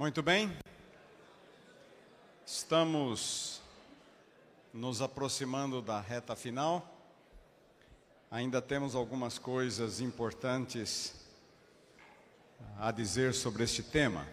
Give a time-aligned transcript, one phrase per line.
[0.00, 0.50] Muito bem.
[2.46, 3.60] Estamos
[4.72, 6.90] nos aproximando da reta final.
[8.30, 11.14] Ainda temos algumas coisas importantes
[12.78, 14.26] a dizer sobre este tema.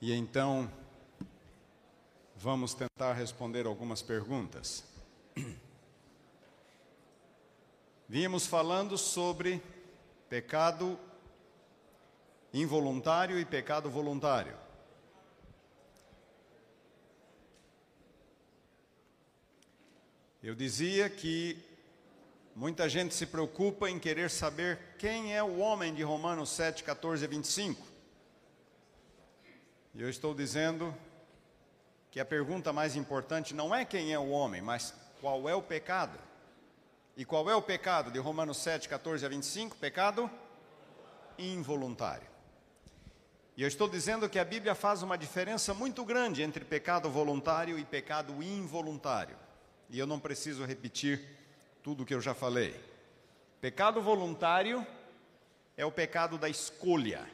[0.00, 0.68] E então,
[2.34, 4.82] vamos tentar responder algumas perguntas.
[8.08, 9.62] Vínhamos falando sobre
[10.28, 10.98] pecado
[12.52, 14.56] involuntário e pecado voluntário.
[20.42, 21.62] Eu dizia que
[22.56, 27.24] muita gente se preocupa em querer saber quem é o homem de Romanos 7, 14
[27.24, 27.86] a 25.
[29.94, 30.94] E eu estou dizendo
[32.10, 35.62] que a pergunta mais importante não é quem é o homem, mas qual é o
[35.62, 36.18] pecado.
[37.16, 39.76] E qual é o pecado de Romanos 7, 14 a 25?
[39.76, 40.30] Pecado
[41.38, 42.29] involuntário.
[43.56, 47.78] E eu estou dizendo que a Bíblia faz uma diferença muito grande entre pecado voluntário
[47.78, 49.36] e pecado involuntário.
[49.88, 51.20] E eu não preciso repetir
[51.82, 52.78] tudo o que eu já falei.
[53.60, 54.86] Pecado voluntário
[55.76, 57.28] é o pecado da escolha.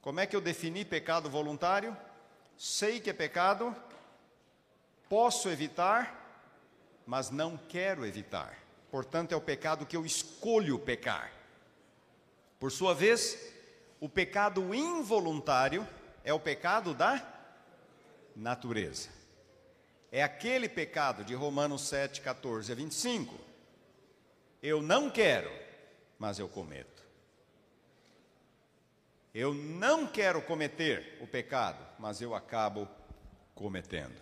[0.00, 1.96] Como é que eu defini pecado voluntário?
[2.56, 3.74] Sei que é pecado,
[5.08, 6.44] posso evitar,
[7.06, 8.56] mas não quero evitar.
[8.90, 11.32] Portanto, é o pecado que eu escolho pecar.
[12.58, 13.36] Por sua vez,
[14.00, 15.86] o pecado involuntário
[16.22, 17.24] é o pecado da
[18.34, 19.08] natureza.
[20.12, 23.34] É aquele pecado de Romanos 7, 14 a 25.
[24.62, 25.50] Eu não quero,
[26.18, 27.04] mas eu cometo.
[29.34, 32.88] Eu não quero cometer o pecado, mas eu acabo
[33.54, 34.14] cometendo.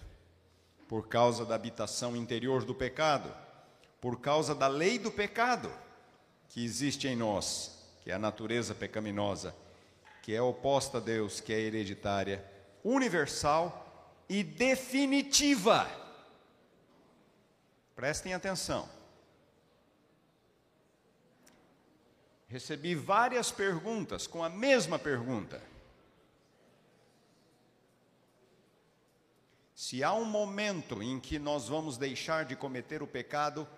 [0.88, 3.32] Por causa da habitação interior do pecado,
[4.00, 5.72] por causa da lei do pecado
[6.48, 9.54] que existe em nós, que é a natureza pecaminosa,
[10.24, 12.42] que é oposta a Deus, que é hereditária,
[12.82, 15.86] universal e definitiva.
[17.94, 18.88] Prestem atenção.
[22.48, 25.62] Recebi várias perguntas com a mesma pergunta.
[29.74, 33.68] Se há um momento em que nós vamos deixar de cometer o pecado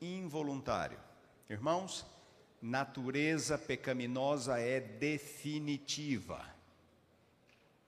[0.00, 1.00] involuntário,
[1.48, 2.06] irmãos,
[2.60, 6.44] natureza pecaminosa é definitiva.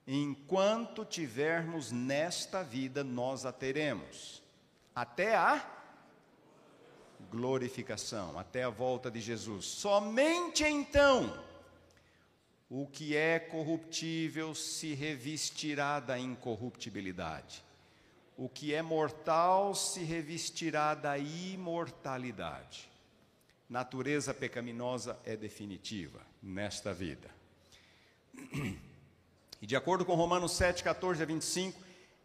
[0.06, 4.42] Enquanto tivermos nesta vida, nós a teremos,
[4.94, 5.64] até a
[7.30, 9.66] glorificação, até a volta de Jesus.
[9.66, 11.38] Somente então,
[12.68, 17.62] o que é corruptível se revestirá da incorruptibilidade,
[18.36, 22.91] o que é mortal se revestirá da imortalidade
[23.72, 27.30] natureza pecaminosa é definitiva nesta vida.
[29.62, 31.80] E de acordo com Romanos 7, 14 a 25,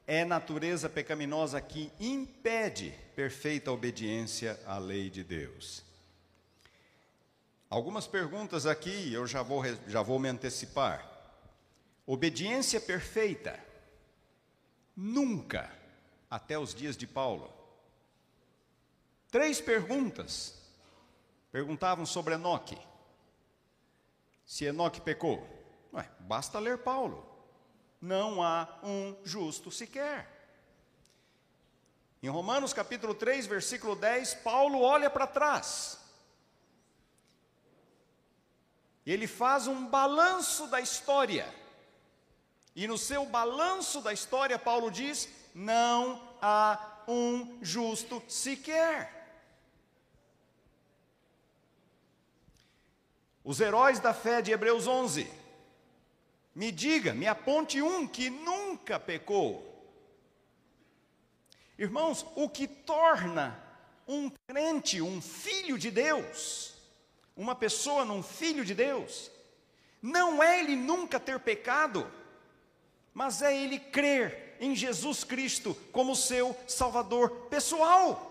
[0.05, 5.83] é natureza pecaminosa que impede perfeita obediência à lei de Deus.
[7.69, 11.09] Algumas perguntas aqui, eu já vou, já vou me antecipar.
[12.05, 13.57] Obediência perfeita,
[14.93, 15.71] nunca,
[16.29, 17.53] até os dias de Paulo.
[19.31, 20.56] Três perguntas
[21.51, 22.77] Perguntavam sobre Enoque.
[24.45, 25.47] Se Enoque pecou.
[25.93, 27.25] Ué, basta ler Paulo.
[28.01, 30.37] Não há um justo sequer.
[32.21, 35.99] Em Romanos capítulo 3, versículo 10, Paulo olha para trás.
[39.05, 41.47] Ele faz um balanço da história.
[42.75, 49.16] E no seu balanço da história, Paulo diz: não há um justo sequer.
[53.47, 55.25] Os heróis da fé de Hebreus 11.
[56.53, 59.63] Me diga, me aponte um que nunca pecou.
[61.79, 63.57] Irmãos, o que torna
[64.05, 66.73] um crente um filho de Deus,
[67.37, 69.31] uma pessoa num filho de Deus,
[70.01, 72.05] não é ele nunca ter pecado,
[73.13, 78.26] mas é ele crer em Jesus Cristo como seu Salvador pessoal.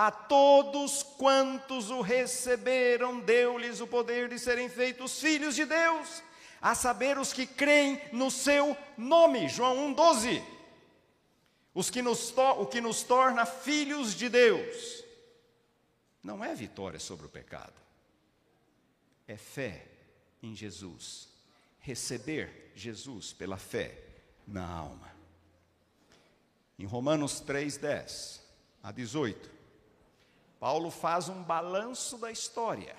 [0.00, 6.22] A todos quantos o receberam, deu-lhes o poder de serem feitos filhos de Deus,
[6.62, 9.48] a saber, os que creem no seu nome.
[9.48, 10.40] João 1,12.
[11.74, 15.02] Os que nos o que nos torna filhos de Deus.
[16.22, 17.74] Não é vitória sobre o pecado,
[19.26, 19.84] é fé
[20.40, 21.28] em Jesus,
[21.80, 23.98] receber Jesus pela fé
[24.46, 25.10] na alma.
[26.78, 28.40] Em Romanos 3:10
[28.80, 29.57] a 18,
[30.58, 32.96] Paulo faz um balanço da história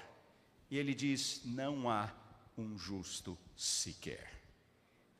[0.70, 2.12] e ele diz: não há
[2.58, 4.40] um justo sequer.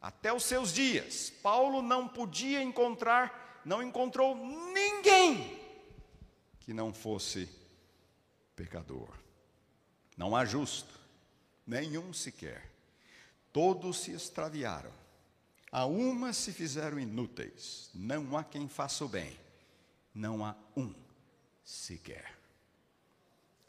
[0.02, 5.60] Até os seus dias, Paulo não podia encontrar, não encontrou ninguém
[6.62, 7.50] que não fosse
[8.56, 9.10] pecador.
[10.16, 10.94] Não há justo,
[11.66, 12.70] nenhum sequer.
[13.52, 14.92] Todos se extraviaram,
[15.72, 19.38] a uma se fizeram inúteis, não há quem faça o bem,
[20.14, 20.94] não há um
[21.70, 22.36] sequer.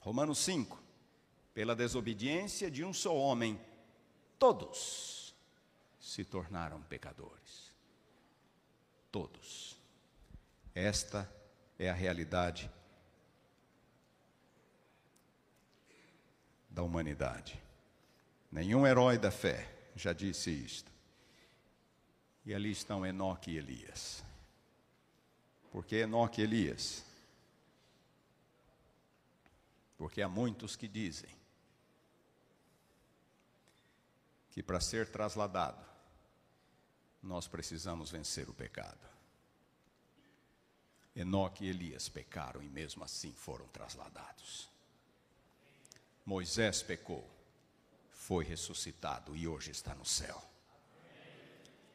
[0.00, 0.82] Romanos 5,
[1.52, 3.60] pela desobediência de um só homem,
[4.38, 5.34] todos
[6.00, 7.70] se tornaram pecadores.
[9.12, 9.78] Todos.
[10.74, 11.30] Esta
[11.78, 12.70] é a realidade
[16.70, 17.60] da humanidade.
[18.50, 20.90] Nenhum herói da fé já disse isto.
[22.46, 24.24] E ali estão Enoque e Elias.
[25.70, 27.09] Porque Enoque e Elias?
[30.00, 31.28] Porque há muitos que dizem
[34.50, 35.84] que para ser trasladado,
[37.22, 39.06] nós precisamos vencer o pecado.
[41.14, 44.70] Enoque e Elias pecaram e mesmo assim foram trasladados.
[46.24, 47.30] Moisés pecou,
[48.08, 50.42] foi ressuscitado e hoje está no céu.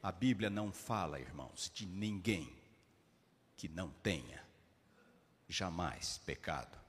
[0.03, 2.55] A Bíblia não fala, irmãos, de ninguém
[3.57, 4.45] que não tenha
[5.49, 6.84] jamais pecado,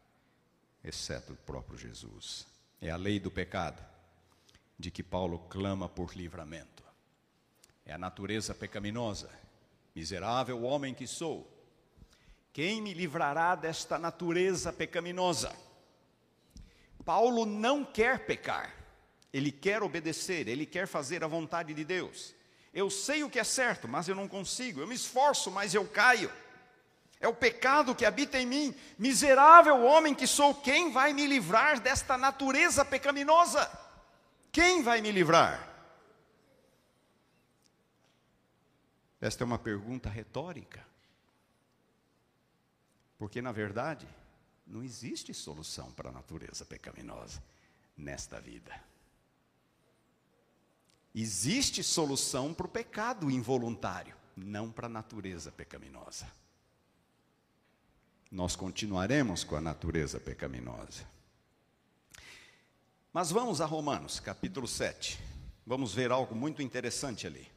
[0.86, 2.46] exceto o próprio Jesus.
[2.80, 3.84] É a lei do pecado
[4.78, 6.84] de que Paulo clama por livramento.
[7.84, 9.30] É a natureza pecaminosa.
[9.94, 11.50] Miserável homem que sou,
[12.52, 15.54] quem me livrará desta natureza pecaminosa?
[17.04, 18.74] Paulo não quer pecar,
[19.32, 22.34] ele quer obedecer, ele quer fazer a vontade de Deus.
[22.72, 25.86] Eu sei o que é certo, mas eu não consigo, eu me esforço, mas eu
[25.86, 26.30] caio.
[27.20, 28.74] É o pecado que habita em mim.
[28.98, 33.70] Miserável homem que sou, quem vai me livrar desta natureza pecaminosa?
[34.52, 35.66] Quem vai me livrar?
[39.20, 40.86] Esta é uma pergunta retórica.
[43.18, 44.06] Porque, na verdade,
[44.66, 47.42] não existe solução para a natureza pecaminosa
[47.96, 48.78] nesta vida.
[51.14, 56.30] Existe solução para o pecado involuntário, não para a natureza pecaminosa.
[58.30, 61.04] Nós continuaremos com a natureza pecaminosa.
[63.12, 65.18] Mas vamos a Romanos, capítulo 7.
[65.64, 67.48] Vamos ver algo muito interessante ali.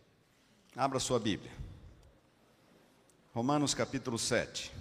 [0.75, 1.51] Abra sua Bíblia.
[3.33, 4.71] Romanos, capítulo 7.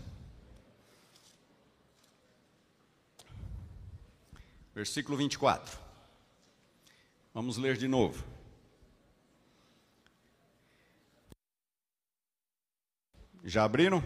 [4.75, 5.79] Versículo 24.
[7.35, 8.25] Vamos ler de novo.
[13.43, 14.03] Já abriram?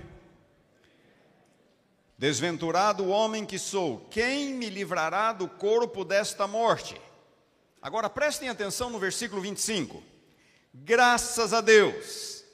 [2.23, 6.95] Desventurado homem que sou, quem me livrará do corpo desta morte?
[7.83, 10.01] Agora prestem atenção no versículo 25.
[10.73, 12.45] Graças a Deus,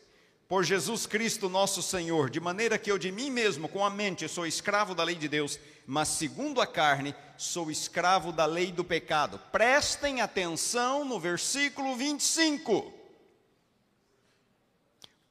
[0.49, 4.26] por Jesus Cristo nosso Senhor, de maneira que eu de mim mesmo, com a mente,
[4.26, 8.82] sou escravo da lei de Deus, mas segundo a carne, sou escravo da lei do
[8.82, 9.38] pecado.
[9.53, 12.91] Prestem atenção no versículo 25.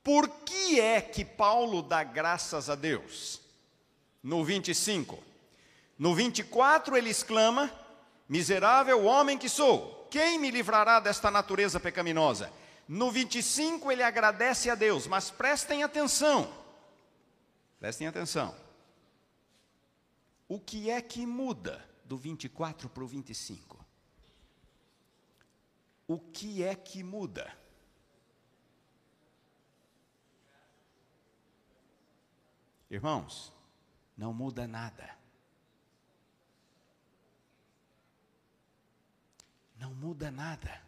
[0.04, 3.47] Por que é que Paulo dá graças a Deus?
[4.28, 5.24] No 25.
[5.98, 7.72] No 24 ele exclama:
[8.28, 12.52] Miserável homem que sou, quem me livrará desta natureza pecaminosa?
[12.90, 16.54] No 25 ele agradece a Deus, mas prestem atenção.
[17.80, 18.54] Prestem atenção.
[20.46, 23.86] O que é que muda do 24 para o 25?
[26.06, 27.54] O que é que muda?
[32.90, 33.54] Irmãos,
[34.18, 35.16] não muda nada.
[39.80, 40.82] Não muda nada.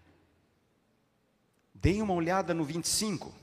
[1.74, 3.34] Deem uma olhada no 25.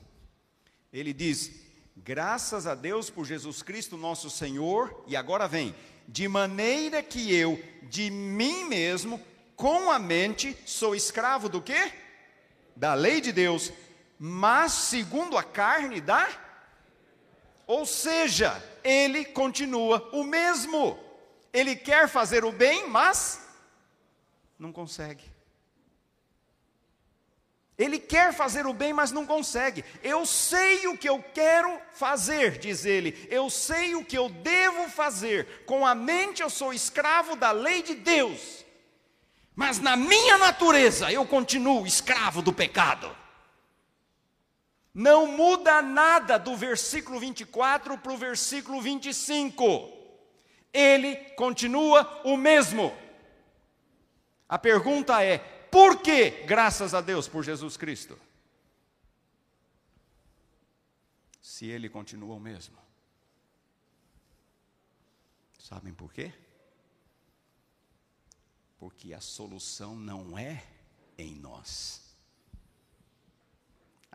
[0.91, 1.51] Ele diz:
[1.95, 5.73] Graças a Deus por Jesus Cristo nosso Senhor, e agora vem,
[6.07, 9.23] de maneira que eu, de mim mesmo,
[9.55, 11.93] com a mente, sou escravo do quê?
[12.75, 13.71] Da lei de Deus,
[14.19, 16.27] mas segundo a carne da
[17.67, 20.97] ou seja, ele continua o mesmo.
[21.51, 23.45] Ele quer fazer o bem, mas
[24.57, 25.25] não consegue.
[27.77, 29.83] Ele quer fazer o bem, mas não consegue.
[30.01, 33.27] Eu sei o que eu quero fazer, diz ele.
[33.29, 35.65] Eu sei o que eu devo fazer.
[35.65, 38.65] Com a mente eu sou escravo da lei de Deus.
[39.53, 43.13] Mas na minha natureza eu continuo escravo do pecado.
[44.97, 49.63] Não muda nada do versículo 24 para o versículo 25.
[50.73, 52.91] Ele continua o mesmo.
[54.49, 56.43] A pergunta é: Por quê?
[56.47, 58.19] Graças a Deus por Jesus Cristo.
[61.39, 62.75] Se ele continua o mesmo.
[65.59, 66.33] Sabem por quê?
[68.79, 70.65] Porque a solução não é
[71.19, 72.06] em nós.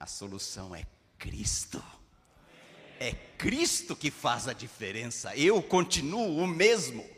[0.03, 0.85] A solução é
[1.17, 1.81] Cristo.
[2.99, 5.37] É Cristo que faz a diferença.
[5.37, 7.09] Eu continuo o mesmo.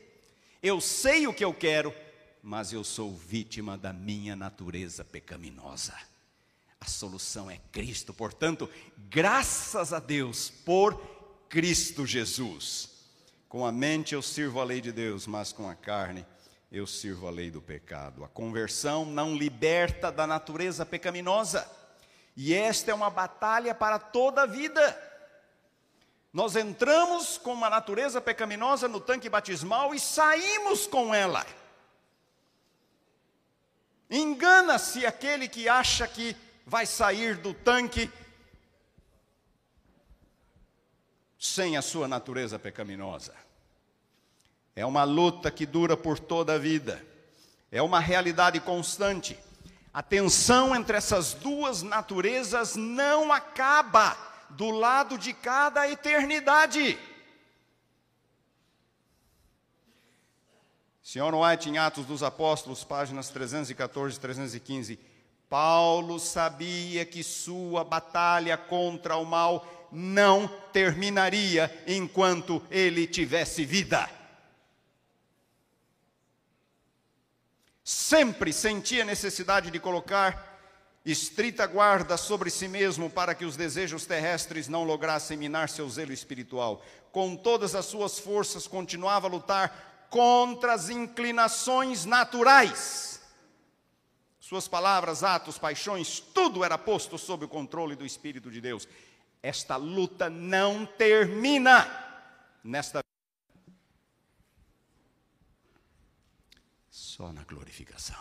[0.63, 1.95] Eu sei o que eu quero,
[2.43, 5.95] mas eu sou vítima da minha natureza pecaminosa.
[6.79, 8.13] A solução é Cristo.
[8.13, 8.69] Portanto,
[9.09, 10.95] graças a Deus por
[11.49, 12.91] Cristo Jesus.
[13.49, 16.27] Com a mente eu sirvo a lei de Deus, mas com a carne
[16.71, 18.23] eu sirvo a lei do pecado.
[18.25, 21.67] A conversão não liberta da natureza pecaminosa.
[22.37, 25.13] E esta é uma batalha para toda a vida.
[26.33, 31.47] Nós entramos com uma natureza pecaminosa no tanque batismal e saímos com ela.
[34.11, 36.37] Engana-se aquele que acha que
[36.67, 38.11] vai sair do tanque
[41.39, 43.35] sem a sua natureza pecaminosa.
[44.75, 47.05] É uma luta que dura por toda a vida.
[47.71, 49.39] É uma realidade constante.
[49.95, 54.19] A tensão entre essas duas naturezas não acaba
[54.51, 56.99] do lado de cada eternidade.
[61.01, 64.99] Senhor White, em Atos dos Apóstolos, páginas 314 e 315.
[65.49, 74.11] Paulo sabia que sua batalha contra o mal não terminaria enquanto ele tivesse vida.
[77.85, 80.53] Sempre sentia necessidade de colocar
[81.05, 86.13] estrita guarda sobre si mesmo para que os desejos terrestres não lograssem minar seu zelo
[86.13, 86.83] espiritual.
[87.13, 93.21] Com todas as suas forças, continuava a lutar contra as inclinações naturais.
[94.41, 98.89] Suas palavras, atos, paixões, tudo era posto sob o controle do Espírito de Deus.
[99.43, 101.87] Esta luta não termina
[102.63, 103.04] nesta
[107.15, 108.21] só na glorificação.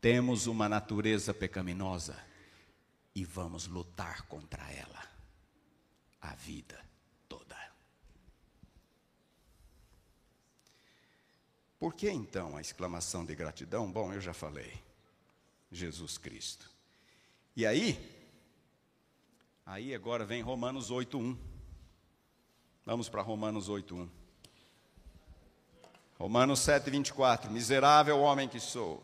[0.00, 2.20] Temos uma natureza pecaminosa
[3.14, 5.08] e vamos lutar contra ela
[6.20, 6.84] a vida
[7.28, 7.56] toda.
[11.78, 13.92] Por que então a exclamação de gratidão?
[13.92, 14.82] Bom, eu já falei.
[15.70, 16.68] Jesus Cristo.
[17.54, 17.96] E aí,
[19.64, 21.38] aí agora vem Romanos 8:1.
[22.84, 24.23] Vamos para Romanos 8:1.
[26.18, 27.50] Romanos 7:24.
[27.50, 29.02] Miserável homem que sou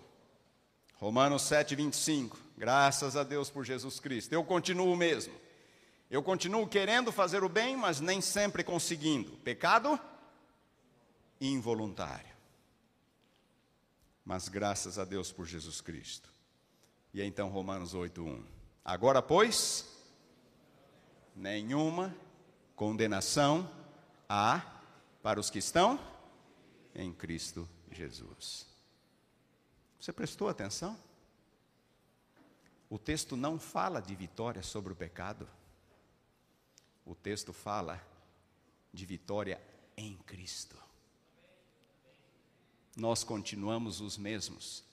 [1.01, 2.39] Romanos 7, 25.
[2.59, 4.35] Graças a Deus por Jesus Cristo.
[4.35, 5.33] Eu continuo o mesmo.
[6.11, 9.31] Eu continuo querendo fazer o bem, mas nem sempre conseguindo.
[9.39, 9.99] Pecado
[11.41, 12.29] involuntário.
[14.23, 16.29] Mas graças a Deus por Jesus Cristo.
[17.15, 18.45] E então Romanos 8, 1.
[18.85, 19.89] Agora, pois,
[21.35, 22.15] nenhuma
[22.77, 23.69] condenação
[24.29, 24.61] há
[25.23, 25.99] para os que estão
[27.01, 28.67] em Cristo Jesus.
[29.99, 30.99] Você prestou atenção?
[32.89, 35.49] O texto não fala de vitória sobre o pecado.
[37.05, 38.05] O texto fala
[38.93, 39.61] de vitória
[39.97, 40.77] em Cristo.
[42.97, 44.85] Nós continuamos os mesmos.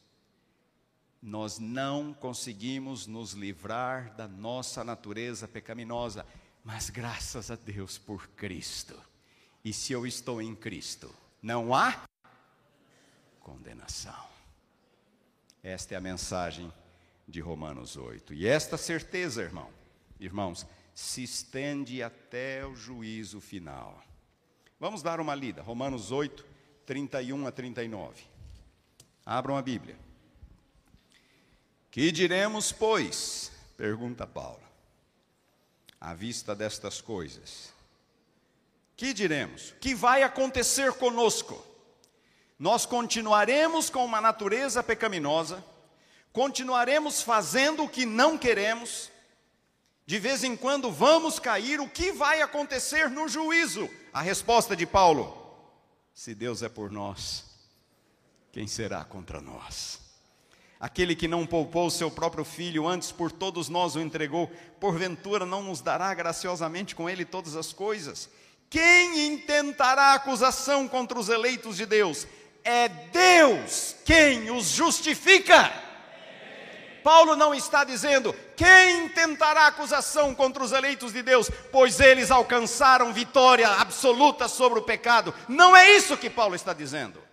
[1.21, 6.25] Nós não conseguimos nos livrar da nossa natureza pecaminosa,
[6.63, 8.95] mas graças a Deus por Cristo.
[9.65, 12.03] E se eu estou em Cristo, não há
[13.39, 14.27] condenação.
[15.63, 16.71] Esta é a mensagem
[17.27, 18.33] de Romanos 8.
[18.33, 19.69] E esta certeza, irmão,
[20.19, 24.01] irmãos, se estende até o juízo final.
[24.79, 25.61] Vamos dar uma lida.
[25.61, 26.45] Romanos 8,
[26.85, 28.23] 31 a 39.
[29.25, 29.97] Abram a Bíblia.
[31.91, 33.51] Que diremos, pois?
[33.75, 34.61] Pergunta Paulo.
[35.99, 37.73] À vista destas coisas.
[38.97, 39.73] Que diremos?
[39.79, 41.67] Que vai acontecer conosco?
[42.59, 45.63] nós continuaremos com uma natureza pecaminosa,
[46.33, 49.11] continuaremos fazendo o que não queremos,
[50.05, 53.89] de vez em quando vamos cair, o que vai acontecer no juízo?
[54.11, 55.37] A resposta de Paulo:
[56.13, 57.45] se Deus é por nós,
[58.51, 59.99] quem será contra nós?
[60.79, 64.47] Aquele que não poupou seu próprio filho, antes por todos nós o entregou,
[64.79, 68.29] porventura não nos dará graciosamente com ele todas as coisas?
[68.69, 72.27] Quem intentará acusação contra os eleitos de Deus?
[72.67, 75.71] é Deus quem os justifica.
[77.01, 83.13] Paulo não está dizendo quem tentará acusação contra os eleitos de Deus, pois eles alcançaram
[83.13, 85.33] vitória absoluta sobre o pecado.
[85.47, 87.23] Não é isso que Paulo está dizendo.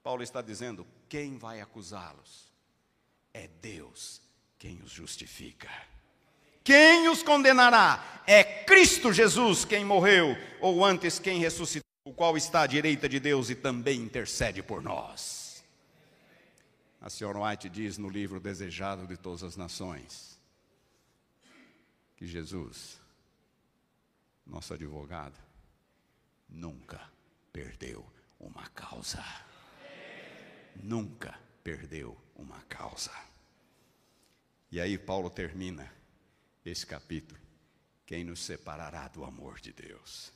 [0.00, 2.48] Paulo está dizendo: quem vai acusá-los?
[3.34, 4.22] É Deus
[4.56, 5.68] quem os justifica.
[6.62, 8.22] Quem os condenará?
[8.26, 13.18] É Cristo Jesus quem morreu, ou antes quem ressuscitou, o qual está à direita de
[13.18, 15.64] Deus e também intercede por nós.
[17.00, 20.38] A senhora White diz no livro Desejado de Todas as Nações
[22.14, 23.00] que Jesus,
[24.46, 25.38] nosso advogado,
[26.46, 27.00] nunca
[27.50, 28.06] perdeu
[28.38, 29.24] uma causa.
[30.82, 33.12] Nunca perdeu uma causa.
[34.70, 35.90] E aí Paulo termina
[36.64, 37.40] esse capítulo.
[38.06, 40.32] Quem nos separará do amor de Deus?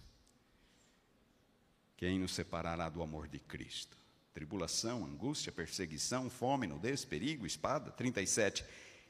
[1.97, 3.97] Quem nos separará do amor de Cristo?
[4.33, 7.91] Tribulação, angústia, perseguição, fome, nudez, perigo, espada.
[7.91, 8.65] 37.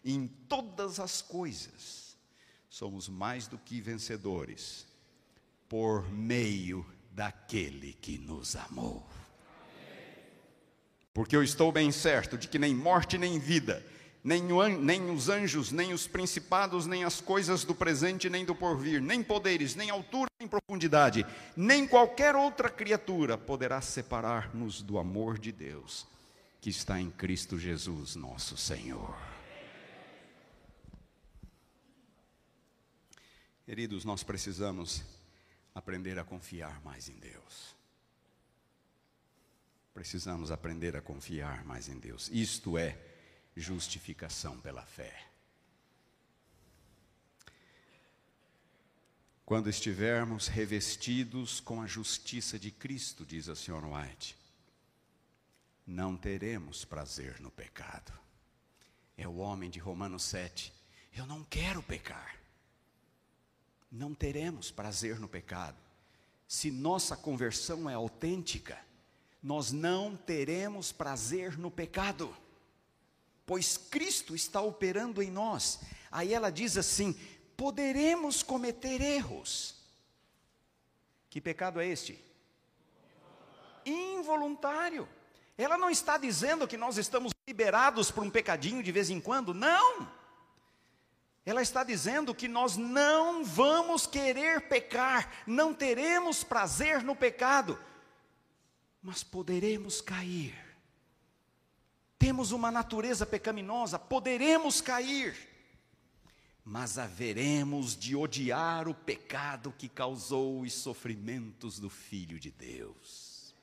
[0.04, 2.16] Em todas as coisas
[2.68, 4.87] somos mais do que vencedores
[5.68, 9.09] por meio daquele que nos amou.
[11.12, 13.85] Porque eu estou bem certo de que nem morte nem vida,
[14.25, 18.54] nem, o, nem, os anjos, nem os principados, nem as coisas do presente, nem do
[18.54, 25.38] porvir, nem poderes, nem altura, nem profundidade, nem qualquer outra criatura poderá separar-nos do amor
[25.38, 26.07] de Deus
[26.59, 29.14] que está em Cristo Jesus, nosso Senhor.
[33.66, 35.02] Queridos, nós precisamos
[35.75, 37.76] aprender a confiar mais em Deus.
[39.93, 42.31] Precisamos aprender a confiar mais em Deus.
[42.33, 43.13] Isto é
[43.57, 45.27] justificação pela fé.
[49.45, 54.37] Quando estivermos revestidos com a justiça de Cristo, diz a senhora White,
[55.87, 58.13] não teremos prazer no pecado.
[59.17, 60.73] É o homem de Romanos 7.
[61.13, 62.45] Eu não quero pecar
[63.95, 65.77] não teremos prazer no pecado.
[66.49, 68.77] Se nossa conversão é autêntica,
[69.41, 72.35] nós não teremos prazer no pecado,
[73.46, 75.80] pois Cristo está operando em nós.
[76.11, 77.18] Aí ela diz assim:
[77.57, 79.83] poderemos cometer erros.
[81.28, 82.22] Que pecado é este?
[83.85, 85.09] Involuntário.
[85.57, 89.54] Ela não está dizendo que nós estamos liberados por um pecadinho de vez em quando,
[89.54, 90.09] não.
[91.46, 97.78] Ela está dizendo que nós não vamos querer pecar, não teremos prazer no pecado,
[99.02, 100.63] mas poderemos cair.
[102.25, 105.37] Temos uma natureza pecaminosa, poderemos cair,
[106.65, 113.55] mas haveremos de odiar o pecado que causou os sofrimentos do Filho de Deus.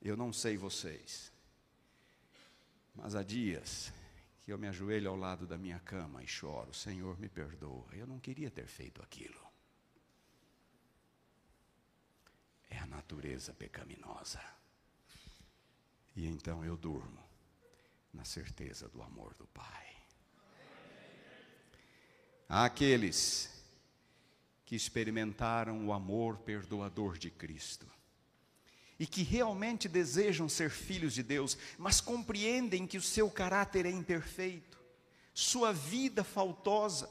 [0.00, 1.32] Eu não sei vocês,
[2.94, 3.92] mas há dias
[4.44, 8.06] que eu me ajoelho ao lado da minha cama e choro: Senhor, me perdoa, eu
[8.06, 9.44] não queria ter feito aquilo.
[12.70, 14.40] É a natureza pecaminosa.
[16.16, 17.22] E então eu durmo
[18.12, 19.86] na certeza do amor do Pai.
[22.48, 23.50] Há aqueles
[24.64, 27.86] que experimentaram o amor perdoador de Cristo
[28.98, 33.90] e que realmente desejam ser filhos de Deus, mas compreendem que o seu caráter é
[33.90, 34.78] imperfeito,
[35.34, 37.10] sua vida faltosa,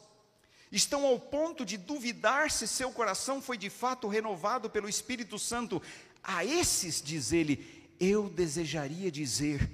[0.71, 5.79] estão ao ponto de duvidar se seu coração foi de fato renovado pelo Espírito Santo.
[6.23, 9.69] A esses, diz ele, eu desejaria dizer: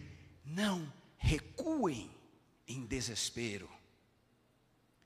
[0.46, 2.10] não recuem
[2.68, 3.70] em desespero.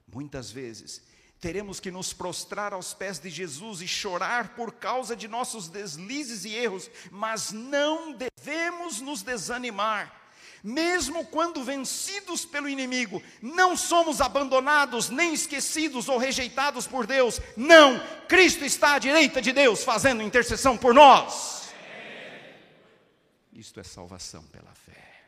[0.07, 1.01] Muitas vezes,
[1.39, 6.45] teremos que nos prostrar aos pés de Jesus e chorar por causa de nossos deslizes
[6.45, 10.23] e erros, mas não devemos nos desanimar.
[10.63, 17.39] Mesmo quando vencidos pelo inimigo, não somos abandonados, nem esquecidos ou rejeitados por Deus.
[17.55, 21.64] Não, Cristo está à direita de Deus, fazendo intercessão por nós.
[23.55, 25.23] Isto é salvação pela fé,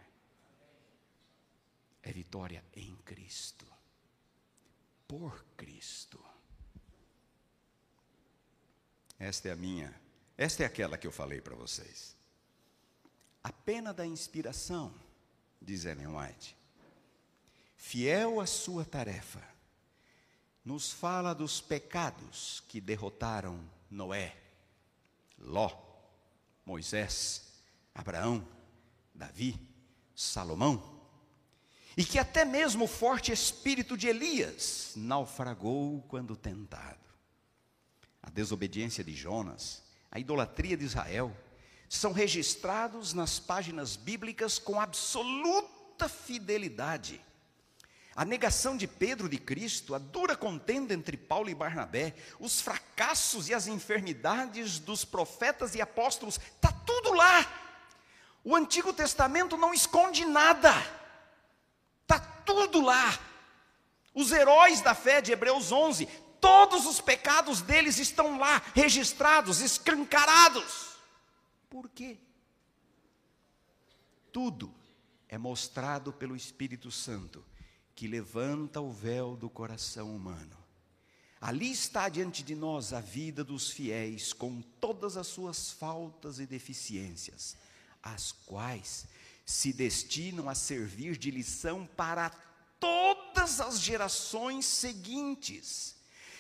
[2.03, 3.65] é vitória em Cristo,
[5.07, 6.21] por Cristo.
[9.17, 9.97] Esta é a minha,
[10.37, 12.17] esta é aquela que eu falei para vocês.
[13.41, 14.93] A pena da inspiração,
[15.61, 16.53] diz Ellen White,
[17.77, 19.41] fiel à sua tarefa,
[20.65, 23.57] nos fala dos pecados que derrotaram
[23.89, 24.35] Noé,
[25.39, 25.71] Ló,
[26.65, 27.46] Moisés,
[27.97, 28.47] Abraão,
[29.13, 29.59] Davi,
[30.15, 30.97] Salomão
[31.97, 36.99] e que até mesmo o forte espírito de Elias naufragou quando tentado.
[38.21, 39.81] A desobediência de Jonas,
[40.11, 41.35] a idolatria de Israel,
[41.89, 47.19] são registrados nas páginas bíblicas com absoluta fidelidade.
[48.15, 53.49] A negação de Pedro de Cristo, a dura contenda entre Paulo e Barnabé, os fracassos
[53.49, 57.66] e as enfermidades dos profetas e apóstolos, está tudo lá
[58.47, 60.71] O Antigo Testamento não esconde nada,
[62.03, 63.19] está tudo lá.
[64.13, 66.05] Os heróis da fé de Hebreus 11,
[66.39, 70.95] todos os pecados deles estão lá, registrados, escancarados.
[71.69, 72.17] Por quê?
[74.31, 74.73] Tudo
[75.27, 77.43] é mostrado pelo Espírito Santo,
[77.93, 80.57] que levanta o véu do coração humano.
[81.41, 86.45] Ali está diante de nós a vida dos fiéis, com todas as suas faltas e
[86.45, 87.57] deficiências,
[88.13, 89.05] as quais
[89.45, 92.29] se destinam a servir de lição para
[92.79, 95.95] todas as gerações seguintes.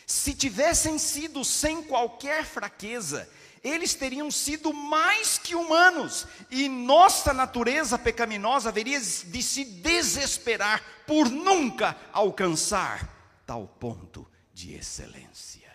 [0.05, 3.29] Se tivessem sido sem qualquer fraqueza,
[3.63, 11.29] eles teriam sido mais que humanos, e nossa natureza pecaminosa haveria de se desesperar por
[11.29, 15.73] nunca alcançar tal ponto de excelência.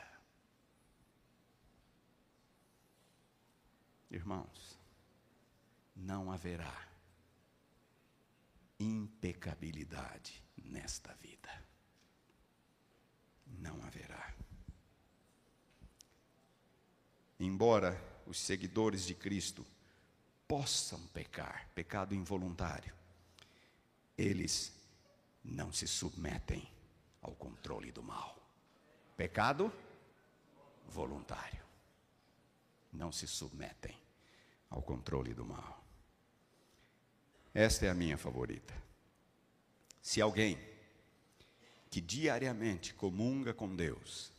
[4.10, 4.61] Irmãos,
[6.02, 6.88] não haverá
[8.78, 11.50] impecabilidade nesta vida.
[13.46, 14.34] Não haverá.
[17.38, 19.64] Embora os seguidores de Cristo
[20.48, 22.94] possam pecar, pecado involuntário,
[24.18, 24.72] eles
[25.44, 26.68] não se submetem
[27.20, 28.36] ao controle do mal.
[29.16, 29.72] Pecado
[30.88, 31.62] voluntário.
[32.92, 33.96] Não se submetem
[34.68, 35.81] ao controle do mal.
[37.54, 38.74] Esta é a minha favorita.
[40.00, 40.58] Se alguém
[41.90, 44.32] que diariamente comunga com Deus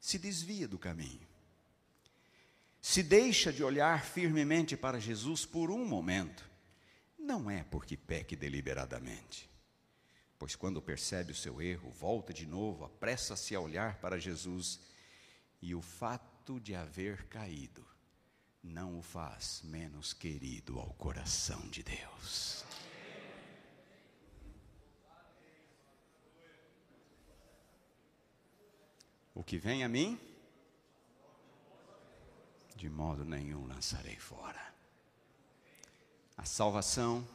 [0.00, 1.28] se desvia do caminho,
[2.80, 6.48] se deixa de olhar firmemente para Jesus por um momento,
[7.18, 9.50] não é porque peque deliberadamente
[10.40, 14.80] pois quando percebe o seu erro, volta de novo, apressa-se a olhar para Jesus,
[15.60, 17.86] e o fato de haver caído
[18.62, 22.64] não o faz menos querido ao coração de Deus.
[29.34, 30.20] O que vem a mim,
[32.76, 34.74] de modo nenhum lançarei fora.
[36.36, 37.26] A salvação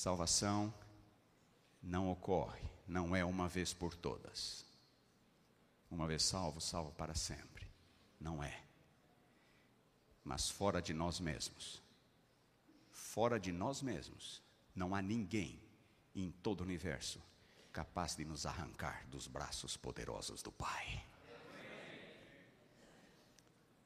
[0.00, 0.72] Salvação
[1.82, 4.64] não ocorre, não é uma vez por todas.
[5.90, 7.59] Uma vez salvo, salvo para sempre.
[8.20, 8.62] Não é.
[10.22, 11.82] Mas fora de nós mesmos,
[12.92, 14.42] fora de nós mesmos,
[14.74, 15.58] não há ninguém
[16.14, 17.20] em todo o universo
[17.72, 21.04] capaz de nos arrancar dos braços poderosos do Pai.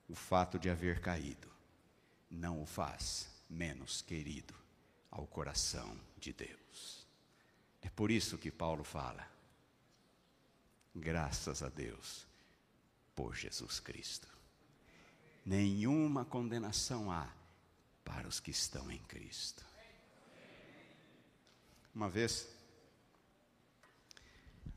[0.08, 1.50] O fato de haver caído
[2.30, 4.54] não o faz menos querido
[5.10, 7.06] ao coração de Deus.
[7.80, 9.26] É por isso que Paulo fala:
[10.94, 12.26] graças a Deus
[13.14, 14.28] por Jesus Cristo.
[15.44, 17.30] Nenhuma condenação há
[18.04, 19.64] para os que estão em Cristo.
[21.94, 22.48] Uma vez,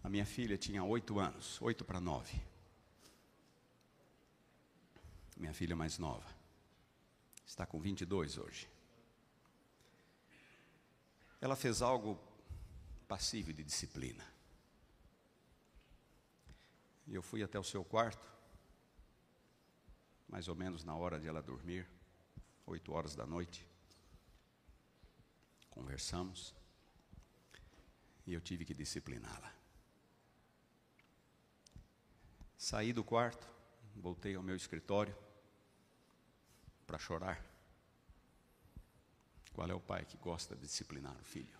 [0.03, 2.39] a minha filha tinha oito anos, oito para nove.
[5.35, 6.27] Minha filha mais nova.
[7.45, 8.67] Está com 22 hoje
[11.39, 12.19] ela fez algo
[13.07, 14.23] passivo de disciplina.
[17.07, 18.27] E eu fui até o seu quarto,
[20.27, 21.87] mais ou menos na hora de ela dormir,
[22.65, 23.65] oito horas da noite.
[25.69, 26.53] Conversamos
[28.25, 29.53] e eu tive que discipliná-la.
[32.57, 33.47] Saí do quarto,
[33.95, 35.15] voltei ao meu escritório
[36.85, 37.41] para chorar.
[39.53, 41.57] Qual é o pai que gosta de disciplinar o filho?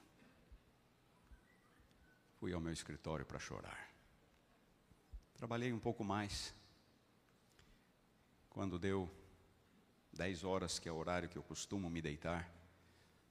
[2.39, 3.96] Fui ao meu escritório para chorar.
[5.37, 6.53] Trabalhei um pouco mais.
[8.49, 9.09] Quando deu
[10.11, 12.51] dez horas, que é o horário que eu costumo me deitar,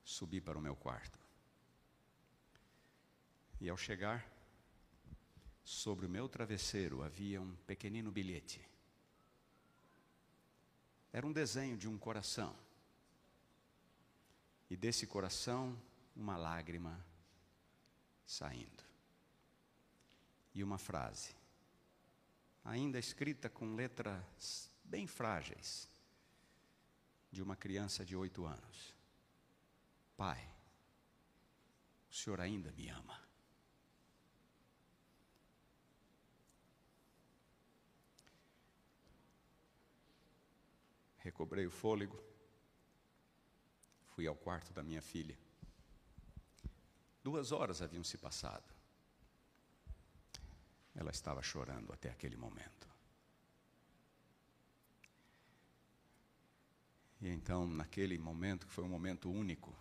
[0.05, 1.19] subi para o meu quarto.
[3.61, 4.25] E ao chegar,
[5.65, 8.65] sobre o meu travesseiro havia um pequenino bilhete.
[11.13, 12.55] Era um desenho de um coração
[14.71, 15.77] e desse coração
[16.15, 17.05] uma lágrima
[18.25, 18.85] saindo.
[20.55, 21.36] E uma frase,
[22.67, 25.89] ainda escrita com letras bem frágeis,
[27.31, 28.95] de uma criança de oito anos:
[30.17, 30.47] Pai,
[32.11, 33.25] o Senhor ainda me ama.
[41.19, 42.27] Recobrei o fôlego
[44.17, 45.39] fui ao quarto da minha filha.
[47.23, 48.76] Duas horas haviam se passado.
[50.97, 52.89] Ela estava chorando até aquele momento.
[57.21, 59.75] E então, naquele momento, que foi um momento único,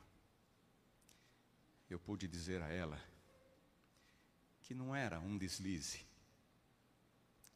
[1.90, 3.02] eu pude dizer a ela
[4.62, 6.06] que não era um deslize,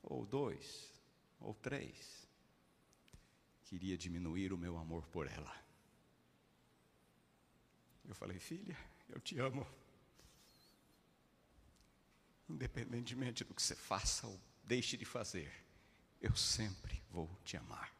[0.04, 0.94] ou dois,
[1.40, 2.28] ou três,
[3.66, 5.56] queria diminuir o meu amor por ela.
[8.08, 8.78] Eu falei, filha,
[9.10, 9.66] eu te amo.
[12.50, 15.54] Independentemente do que você faça ou deixe de fazer,
[16.20, 17.94] eu sempre vou te amar.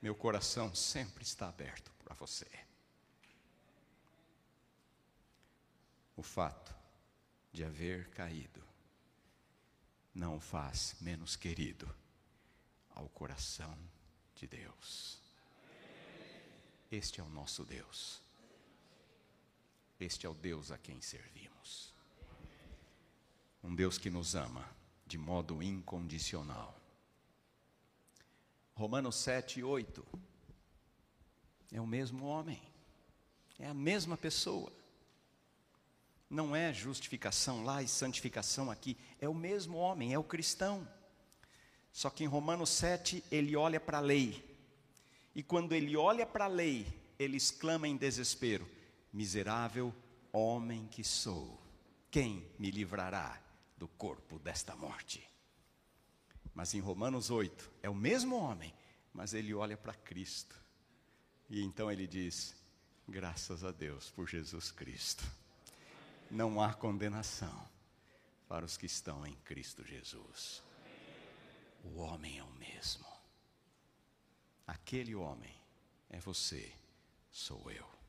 [0.00, 2.48] Meu coração sempre está aberto para você.
[6.16, 6.74] O fato
[7.52, 8.62] de haver caído
[10.14, 11.92] não o faz menos querido
[12.90, 13.76] ao coração
[14.34, 15.18] de Deus.
[16.90, 18.22] Este é o nosso Deus.
[19.98, 21.94] Este é o Deus a quem servimos.
[23.62, 24.66] Um Deus que nos ama
[25.10, 26.80] de modo incondicional.
[28.74, 30.06] Romanos 7, 8.
[31.72, 32.62] É o mesmo homem,
[33.58, 34.72] é a mesma pessoa.
[36.30, 40.88] Não é justificação lá e santificação aqui, é o mesmo homem, é o cristão.
[41.92, 44.48] Só que em Romanos 7 ele olha para a lei,
[45.34, 46.86] e quando ele olha para a lei,
[47.18, 48.68] ele exclama em desespero:
[49.12, 49.92] Miserável
[50.32, 51.60] homem que sou,
[52.10, 53.49] quem me livrará
[53.80, 55.26] do corpo desta morte?
[56.54, 58.72] Mas em Romanos 8, é o mesmo homem,
[59.12, 60.54] mas ele olha para Cristo,
[61.48, 62.54] e então ele diz:
[63.08, 65.24] Graças a Deus por Jesus Cristo
[66.30, 67.68] não há condenação
[68.46, 70.62] para os que estão em Cristo Jesus.
[71.82, 73.06] O homem é o mesmo.
[74.66, 75.54] Aquele homem
[76.08, 76.72] é você,
[77.30, 77.99] sou eu.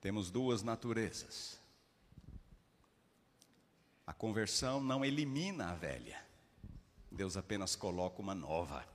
[0.00, 1.58] Temos duas naturezas.
[4.06, 6.20] A conversão não elimina a velha.
[7.10, 8.86] Deus apenas coloca uma nova.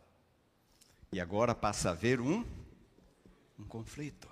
[1.11, 2.45] E agora passa a haver um
[3.57, 4.29] um conflito.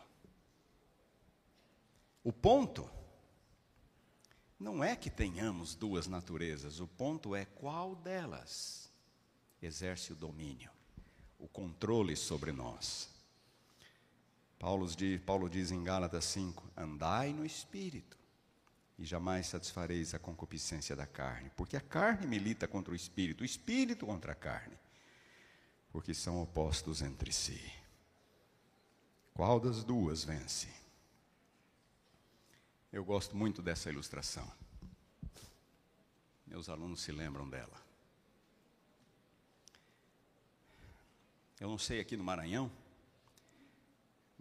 [2.24, 2.90] O ponto
[4.60, 8.90] não é que tenhamos duas naturezas, o ponto é qual delas
[9.62, 10.72] exerce o domínio,
[11.38, 13.10] o controle sobre nós.
[14.64, 18.18] Paulo diz, Paulo diz em Gálatas 5: andai no espírito
[18.98, 23.46] e jamais satisfareis a concupiscência da carne, porque a carne milita contra o espírito, o
[23.46, 24.80] espírito contra a carne,
[25.92, 27.62] porque são opostos entre si.
[29.34, 30.70] Qual das duas vence?
[32.90, 34.50] Eu gosto muito dessa ilustração.
[36.48, 37.84] Meus alunos se lembram dela.
[41.60, 42.72] Eu não sei aqui no Maranhão,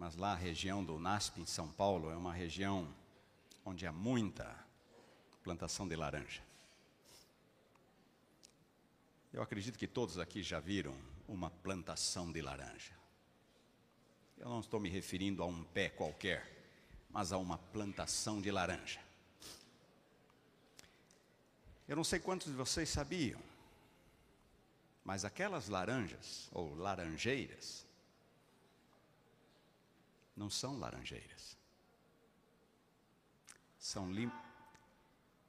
[0.03, 2.93] mas lá a região do NASP, em São Paulo, é uma região
[3.63, 4.53] onde há muita
[5.41, 6.43] plantação de laranja.
[9.31, 10.93] Eu acredito que todos aqui já viram
[11.25, 12.91] uma plantação de laranja.
[14.37, 16.51] Eu não estou me referindo a um pé qualquer
[17.09, 18.99] mas a uma plantação de laranja.
[21.87, 23.39] Eu não sei quantos de vocês sabiam,
[25.01, 27.85] mas aquelas laranjas, ou laranjeiras,
[30.35, 31.57] não são laranjeiras.
[33.77, 34.31] São, lim,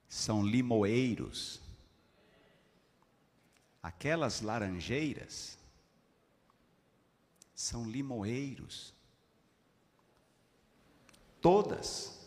[0.09, 1.61] são limoeiros.
[3.83, 5.59] Aquelas laranjeiras
[7.55, 8.95] são limoeiros
[11.45, 12.19] todas.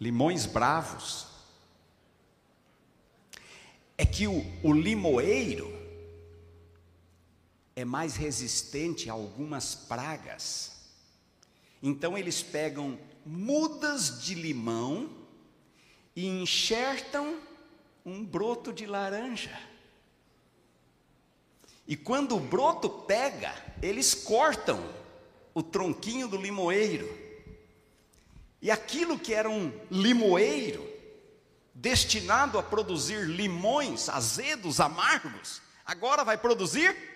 [0.00, 1.28] Limões bravos.
[3.96, 5.81] É que o, o limoeiro
[7.74, 10.72] é mais resistente a algumas pragas.
[11.82, 15.10] Então eles pegam mudas de limão
[16.14, 17.40] e enxertam
[18.04, 19.58] um broto de laranja.
[21.86, 24.80] E quando o broto pega, eles cortam
[25.54, 27.20] o tronquinho do limoeiro.
[28.60, 30.88] E aquilo que era um limoeiro,
[31.74, 37.11] destinado a produzir limões azedos, amargos, agora vai produzir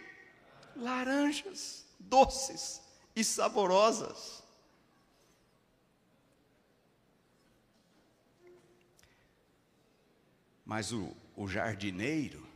[0.77, 2.83] laranjas doces
[3.15, 4.43] e saborosas.
[10.65, 12.47] Mas o, o jardineiro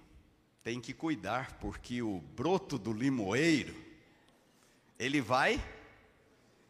[0.63, 3.75] tem que cuidar, porque o broto do limoeiro
[4.99, 5.63] ele vai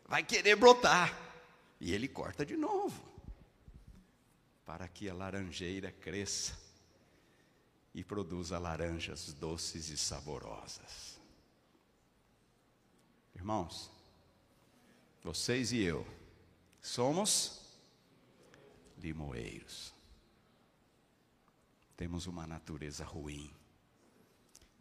[0.06, 1.16] vai querer brotar.
[1.80, 3.02] E ele corta de novo.
[4.66, 6.58] Para que a laranjeira cresça
[7.94, 11.09] e produza laranjas doces e saborosas.
[13.40, 13.90] Irmãos,
[15.24, 16.06] vocês e eu
[16.82, 17.58] somos
[18.98, 19.94] limoeiros.
[21.96, 23.50] Temos uma natureza ruim,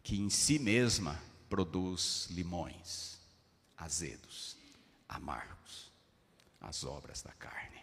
[0.02, 1.18] que em si mesma
[1.48, 3.18] produz limões
[3.78, 4.58] azedos,
[5.08, 5.90] amargos,
[6.60, 7.82] as obras da carne.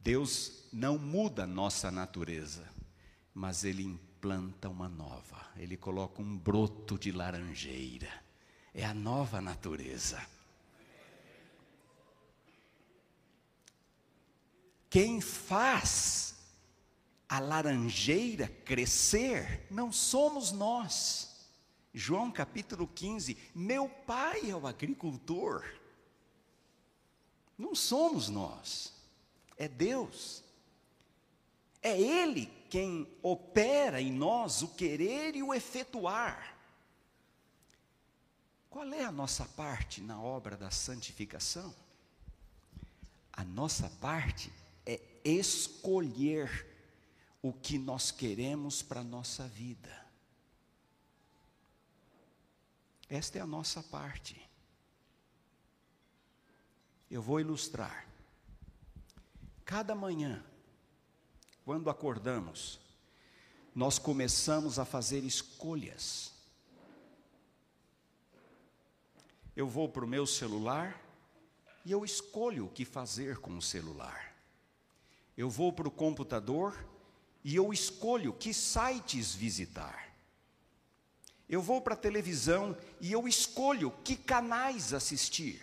[0.00, 2.66] Deus não muda nossa natureza,
[3.34, 8.23] mas Ele implanta uma nova, Ele coloca um broto de laranjeira,
[8.74, 10.20] é a nova natureza.
[14.90, 16.34] Quem faz
[17.28, 21.48] a laranjeira crescer não somos nós.
[21.92, 25.64] João capítulo 15: Meu pai é o agricultor.
[27.56, 28.92] Não somos nós,
[29.56, 30.42] é Deus.
[31.80, 36.53] É Ele quem opera em nós o querer e o efetuar.
[38.74, 41.72] Qual é a nossa parte na obra da santificação?
[43.32, 44.52] A nossa parte
[44.84, 46.66] é escolher
[47.40, 50.04] o que nós queremos para a nossa vida.
[53.08, 54.44] Esta é a nossa parte.
[57.08, 58.08] Eu vou ilustrar.
[59.64, 60.44] Cada manhã,
[61.64, 62.80] quando acordamos,
[63.72, 66.33] nós começamos a fazer escolhas.
[69.56, 71.00] Eu vou para o meu celular
[71.84, 74.34] e eu escolho o que fazer com o celular.
[75.36, 76.76] Eu vou para o computador
[77.44, 80.12] e eu escolho que sites visitar.
[81.48, 85.62] Eu vou para a televisão e eu escolho que canais assistir.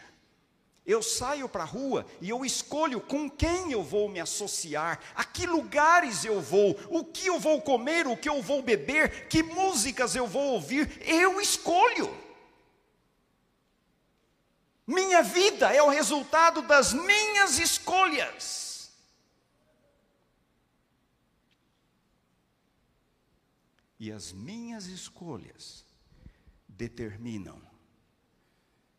[0.86, 5.23] Eu saio para a rua e eu escolho com quem eu vou me associar, a
[5.23, 9.43] que lugares eu vou, o que eu vou comer, o que eu vou beber, que
[9.43, 11.01] músicas eu vou ouvir.
[11.06, 12.20] Eu escolho.
[14.91, 18.91] Minha vida é o resultado das minhas escolhas.
[23.97, 25.86] E as minhas escolhas
[26.67, 27.62] determinam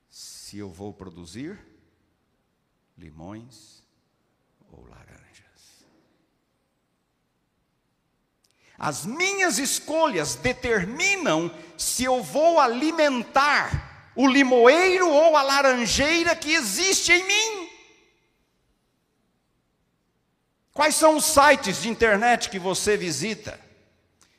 [0.09, 1.61] se eu vou produzir
[2.97, 3.83] limões
[4.71, 5.85] ou laranjas.
[8.79, 17.13] As minhas escolhas determinam se eu vou alimentar o limoeiro ou a laranjeira que existe
[17.13, 17.71] em mim.
[20.73, 23.61] Quais são os sites de internet que você visita?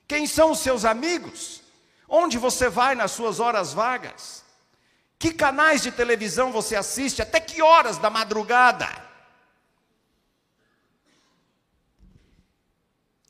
[0.08, 1.62] Quem são os seus amigos?
[2.08, 4.44] Onde você vai nas suas horas vagas?
[5.18, 7.22] Que canais de televisão você assiste?
[7.22, 8.88] Até que horas da madrugada?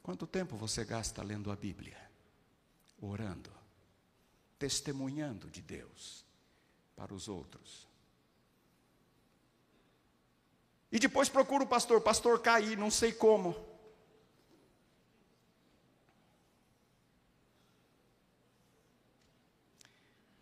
[0.02, 1.98] Quanto tempo você gasta lendo a Bíblia?
[3.00, 3.52] Orando,
[4.58, 6.23] testemunhando de Deus
[6.96, 7.88] para os outros.
[10.92, 13.56] E depois procura o pastor, pastor cair, não sei como.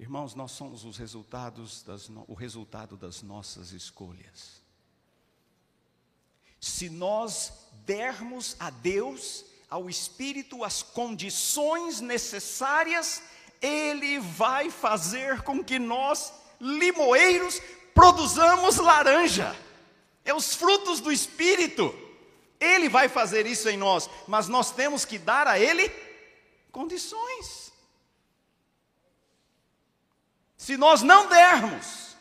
[0.01, 4.61] Irmãos, nós somos os resultados das, o resultado das nossas escolhas.
[6.59, 7.53] Se nós
[7.85, 13.23] dermos a Deus, ao Espírito, as condições necessárias,
[13.61, 17.59] Ele vai fazer com que nós, limoeiros,
[17.93, 19.53] produzamos laranja.
[20.23, 21.93] É os frutos do Espírito.
[22.59, 25.89] Ele vai fazer isso em nós, mas nós temos que dar a Ele
[26.71, 27.73] condições.
[30.55, 32.15] Se nós não dermos,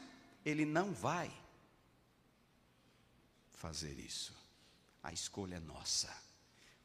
[0.44, 1.30] Ele não vai
[3.50, 4.34] fazer isso.
[5.02, 6.10] A escolha é nossa.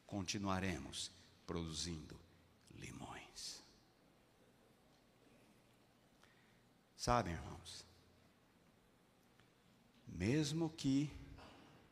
[0.05, 1.09] Continuaremos
[1.47, 2.19] produzindo
[2.77, 3.63] limões.
[7.05, 7.85] Sabe, irmãos,
[10.07, 11.07] mesmo que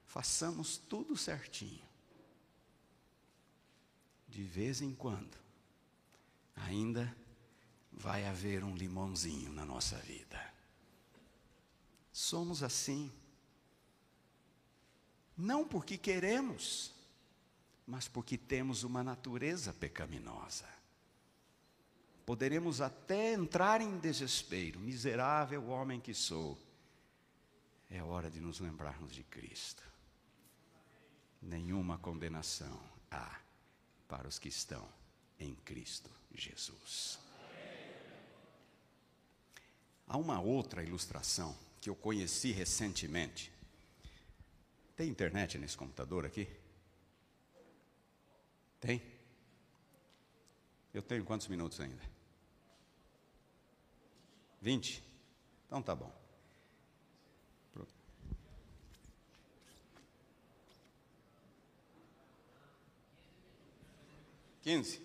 [0.07, 1.85] façamos tudo certinho,
[4.27, 5.37] de vez em quando,
[6.55, 7.15] ainda
[7.91, 10.51] vai haver um limãozinho na nossa vida.
[12.11, 13.11] Somos assim.
[15.37, 16.91] Não porque queremos,
[17.85, 20.67] mas porque temos uma natureza pecaminosa.
[22.25, 26.57] Poderemos até entrar em desespero, miserável homem que sou.
[27.89, 29.83] É hora de nos lembrarmos de Cristo.
[31.41, 33.39] Nenhuma condenação há
[34.07, 34.87] para os que estão
[35.39, 37.19] em Cristo Jesus.
[40.07, 43.51] Há uma outra ilustração que eu conheci recentemente.
[44.95, 46.47] Tem internet nesse computador aqui?
[48.79, 49.01] Tem?
[50.93, 52.12] Eu tenho quantos minutos ainda?
[54.63, 55.03] 20?
[55.67, 56.09] Então tá bom.
[64.61, 65.01] Quinze?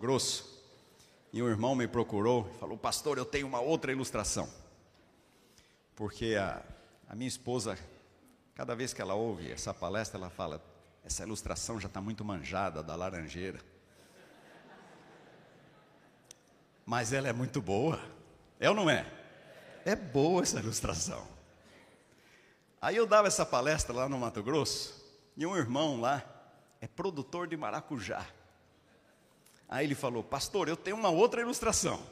[0.00, 0.58] Grosso.
[1.30, 4.48] E um irmão me procurou e falou: Pastor, eu tenho uma outra ilustração.
[5.94, 6.62] Porque a,
[7.06, 7.78] a minha esposa,
[8.54, 10.64] cada vez que ela ouve essa palestra, ela fala:
[11.04, 13.60] Essa ilustração já está muito manjada da laranjeira.
[16.86, 18.00] Mas ela é muito boa.
[18.58, 19.06] É ou não é?
[19.84, 21.28] É boa essa ilustração.
[22.80, 24.98] Aí eu dava essa palestra lá no Mato Grosso,
[25.36, 26.24] e um irmão lá
[26.80, 28.26] é produtor de maracujá.
[29.70, 32.04] Aí ele falou: Pastor, eu tenho uma outra ilustração.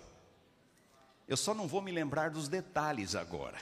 [1.27, 3.59] Eu só não vou me lembrar dos detalhes agora.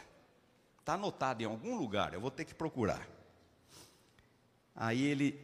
[0.79, 3.09] Está anotado em algum lugar, eu vou ter que procurar.
[4.75, 5.43] Aí ele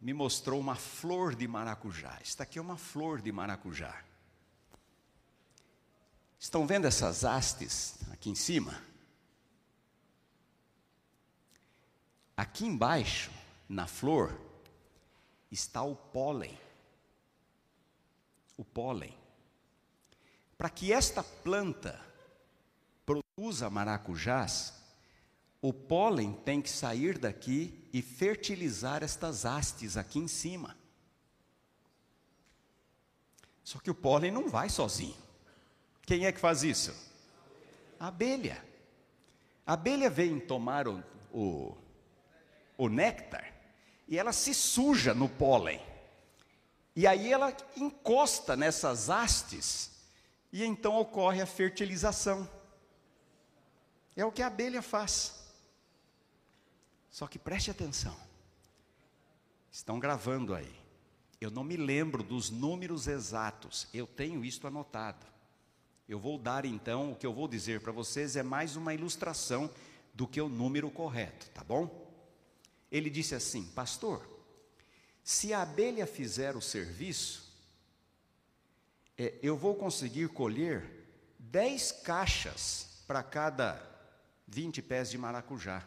[0.00, 2.16] me mostrou uma flor de maracujá.
[2.22, 4.04] Esta aqui é uma flor de maracujá.
[6.38, 8.80] Estão vendo essas hastes aqui em cima?
[12.36, 13.32] Aqui embaixo,
[13.68, 14.40] na flor,
[15.50, 16.56] está o pólen
[18.58, 19.16] o pólen.
[20.58, 21.98] Para que esta planta
[23.06, 24.74] produza maracujás,
[25.62, 30.76] o pólen tem que sair daqui e fertilizar estas hastes aqui em cima.
[33.64, 35.16] Só que o pólen não vai sozinho.
[36.02, 36.94] Quem é que faz isso?
[38.00, 38.64] A abelha.
[39.66, 41.76] A abelha vem tomar o, o,
[42.76, 43.54] o néctar
[44.08, 45.80] e ela se suja no pólen.
[46.98, 49.92] E aí ela encosta nessas hastes
[50.52, 52.50] e então ocorre a fertilização.
[54.16, 55.48] É o que a abelha faz.
[57.08, 58.16] Só que preste atenção.
[59.70, 60.74] Estão gravando aí.
[61.40, 63.86] Eu não me lembro dos números exatos.
[63.94, 65.24] Eu tenho isto anotado.
[66.08, 69.70] Eu vou dar então, o que eu vou dizer para vocês é mais uma ilustração
[70.12, 72.12] do que o número correto, tá bom?
[72.90, 74.37] Ele disse assim: Pastor,
[75.28, 77.52] se a abelha fizer o serviço,
[79.14, 81.06] é, eu vou conseguir colher
[81.38, 83.78] 10 caixas para cada
[84.46, 85.86] 20 pés de maracujá.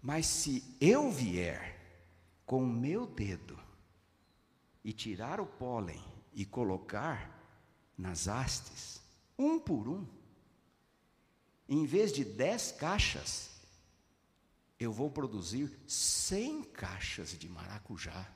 [0.00, 1.78] Mas se eu vier
[2.46, 3.60] com o meu dedo
[4.82, 7.38] e tirar o pólen e colocar
[7.98, 9.02] nas hastes,
[9.38, 10.06] um por um,
[11.68, 13.49] em vez de 10 caixas,
[14.80, 18.26] eu vou produzir 100 caixas de maracujá.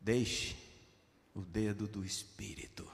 [0.00, 0.56] Deixe
[1.34, 2.90] o dedo do Espírito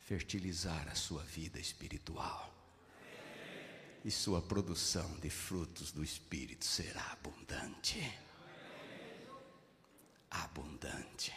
[0.00, 2.52] fertilizar a sua vida espiritual.
[4.04, 8.18] E sua produção de frutos do Espírito será abundante.
[10.28, 11.32] Abundante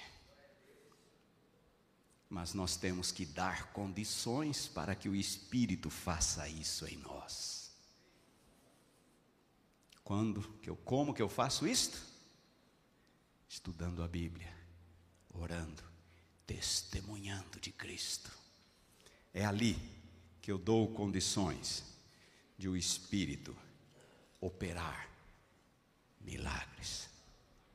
[2.36, 7.72] mas nós temos que dar condições para que o Espírito faça isso em nós.
[10.04, 11.98] Quando que eu como que eu faço isto?
[13.48, 14.54] Estudando a Bíblia,
[15.34, 15.82] orando,
[16.46, 18.30] testemunhando de Cristo.
[19.34, 19.80] É ali
[20.42, 21.86] que eu dou condições
[22.58, 23.56] de o Espírito
[24.42, 25.10] operar
[26.20, 27.08] milagres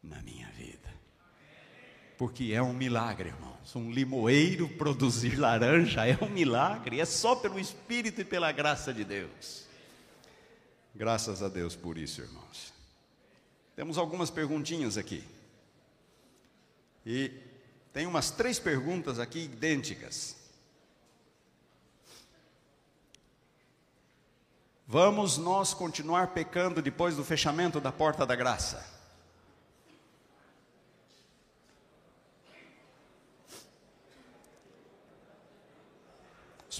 [0.02, 0.99] na minha vida
[2.20, 3.74] porque é um milagre, irmãos.
[3.74, 9.04] Um limoeiro produzir laranja é um milagre, é só pelo Espírito e pela graça de
[9.04, 9.64] Deus.
[10.94, 12.74] Graças a Deus por isso, irmãos.
[13.74, 15.24] Temos algumas perguntinhas aqui.
[17.06, 17.32] E
[17.90, 20.36] tem umas três perguntas aqui idênticas.
[24.86, 28.99] Vamos nós continuar pecando depois do fechamento da porta da graça?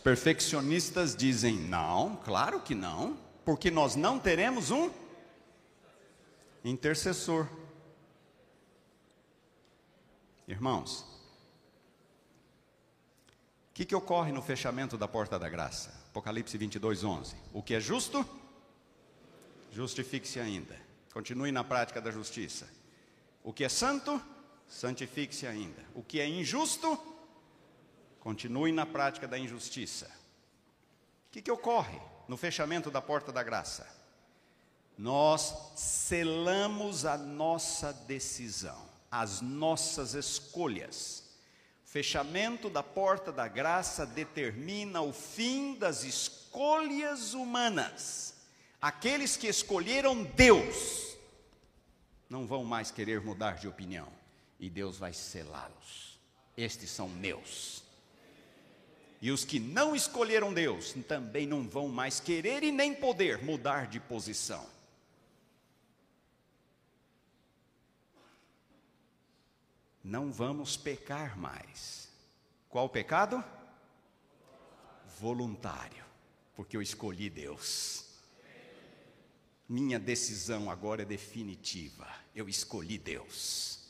[0.03, 4.91] Perfeccionistas dizem: não, claro que não, porque nós não teremos um
[6.65, 7.47] intercessor.
[10.49, 11.03] Irmãos,
[13.71, 15.91] o que, que ocorre no fechamento da porta da graça?
[16.11, 17.37] Apocalipse 22, 11.
[17.53, 18.27] O que é justo,
[19.71, 20.77] justifique-se ainda.
[21.13, 22.69] Continue na prática da justiça.
[23.45, 24.21] O que é santo,
[24.69, 25.83] santifique-se ainda.
[25.95, 26.99] O que é injusto,
[28.21, 30.07] Continue na prática da injustiça.
[31.29, 31.99] O que, que ocorre
[32.29, 33.87] no fechamento da porta da graça?
[34.97, 41.25] Nós selamos a nossa decisão, as nossas escolhas.
[41.85, 48.35] Fechamento da porta da graça determina o fim das escolhas humanas.
[48.81, 51.17] Aqueles que escolheram Deus
[52.29, 54.09] não vão mais querer mudar de opinião,
[54.59, 56.19] e Deus vai selá-los.
[56.57, 57.83] Estes são meus
[59.21, 63.87] e os que não escolheram Deus também não vão mais querer e nem poder mudar
[63.87, 64.67] de posição.
[70.03, 72.09] Não vamos pecar mais.
[72.71, 73.45] Qual pecado?
[75.19, 76.05] Voluntário,
[76.57, 78.07] porque eu escolhi Deus.
[79.69, 82.09] Minha decisão agora é definitiva.
[82.35, 83.87] Eu escolhi Deus.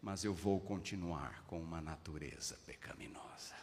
[0.00, 3.55] Mas eu vou continuar com uma natureza pecaminosa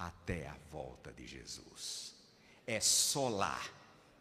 [0.00, 2.14] até a volta de Jesus.
[2.66, 3.60] É só lá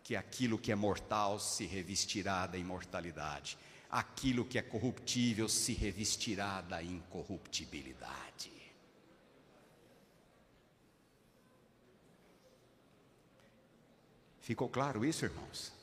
[0.03, 3.57] que aquilo que é mortal se revestirá da imortalidade
[3.89, 8.51] aquilo que é corruptível se revestirá da incorruptibilidade.
[14.39, 15.73] Ficou claro isso, irmãos?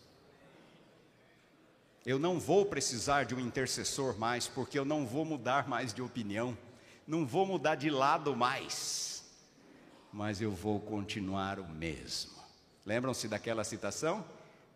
[2.05, 6.01] Eu não vou precisar de um intercessor mais, porque eu não vou mudar mais de
[6.01, 6.57] opinião,
[7.07, 9.16] não vou mudar de lado mais,
[10.13, 12.33] mas eu vou continuar o mesmo.
[12.85, 14.25] Lembram-se daquela citação?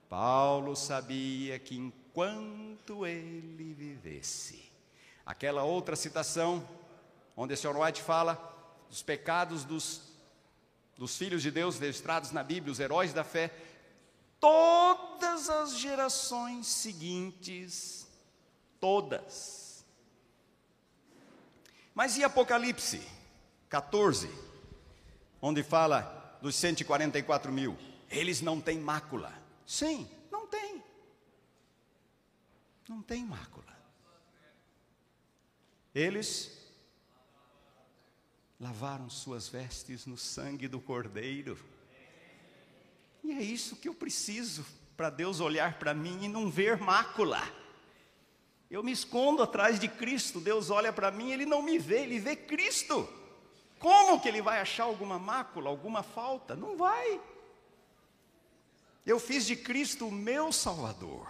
[0.09, 4.71] Paulo sabia que enquanto ele vivesse.
[5.25, 6.67] Aquela outra citação,
[7.37, 7.77] onde o Sr.
[7.77, 8.35] White fala
[8.89, 10.03] dos pecados dos,
[10.97, 13.55] dos filhos de Deus registrados na Bíblia, os heróis da fé,
[14.41, 18.09] todas as gerações seguintes,
[18.81, 19.85] todas.
[21.95, 23.01] Mas e Apocalipse
[23.69, 24.29] 14,
[25.41, 27.77] onde fala dos 144 mil?
[28.11, 29.33] Eles não têm mácula.
[29.67, 30.09] Sim,
[32.91, 33.71] não tem mácula.
[35.95, 36.51] Eles
[38.59, 41.57] lavaram suas vestes no sangue do Cordeiro.
[43.23, 44.67] E é isso que eu preciso
[44.97, 47.41] para Deus olhar para mim e não ver mácula.
[48.69, 52.19] Eu me escondo atrás de Cristo, Deus olha para mim, ele não me vê, ele
[52.19, 53.09] vê Cristo.
[53.81, 56.55] Como que ele vai achar alguma mácula, alguma falta?
[56.55, 57.19] Não vai.
[59.07, 61.27] Eu fiz de Cristo o meu Salvador.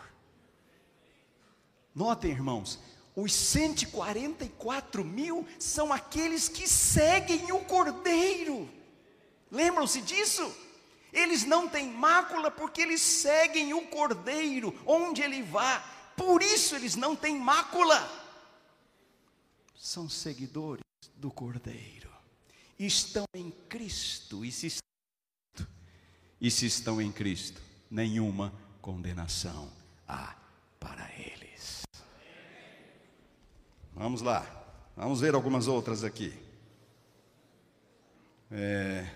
[1.94, 2.80] Notem, irmãos,
[3.14, 8.68] os 144 mil são aqueles que seguem o Cordeiro.
[9.48, 10.52] Lembram-se disso?
[11.12, 15.78] Eles não têm mácula porque eles seguem o Cordeiro, onde ele vá.
[16.16, 18.10] Por isso eles não têm mácula.
[19.76, 20.84] São seguidores
[21.16, 21.99] do Cordeiro.
[22.82, 25.66] Estão em Cristo e se estão,
[26.40, 27.60] e se estão em Cristo,
[27.90, 29.70] nenhuma condenação
[30.08, 30.34] há
[30.80, 31.50] para ele.
[33.92, 34.46] Vamos lá,
[34.96, 36.32] vamos ver algumas outras aqui.
[38.50, 39.06] É,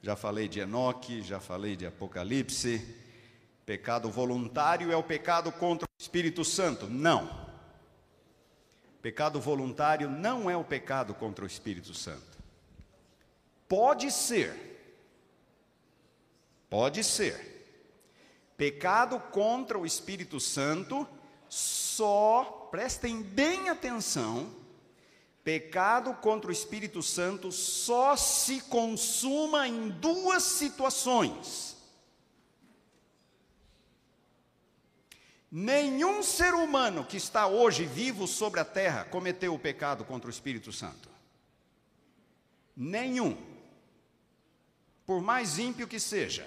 [0.00, 2.78] já falei de Enoque, já falei de Apocalipse.
[3.66, 6.86] Pecado voluntário é o pecado contra o Espírito Santo?
[6.86, 7.48] Não.
[9.02, 12.35] Pecado voluntário não é o pecado contra o Espírito Santo.
[13.68, 14.54] Pode ser,
[16.70, 17.54] pode ser.
[18.56, 21.06] Pecado contra o Espírito Santo
[21.48, 24.50] só, prestem bem atenção,
[25.44, 31.76] pecado contra o Espírito Santo só se consuma em duas situações.
[35.50, 40.30] Nenhum ser humano que está hoje vivo sobre a terra cometeu o pecado contra o
[40.30, 41.08] Espírito Santo.
[42.76, 43.55] Nenhum.
[45.06, 46.46] Por mais ímpio que seja.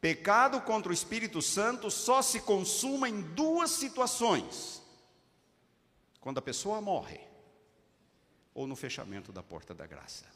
[0.00, 4.82] Pecado contra o Espírito Santo só se consuma em duas situações:
[6.20, 7.20] quando a pessoa morre
[8.54, 10.26] ou no fechamento da porta da graça.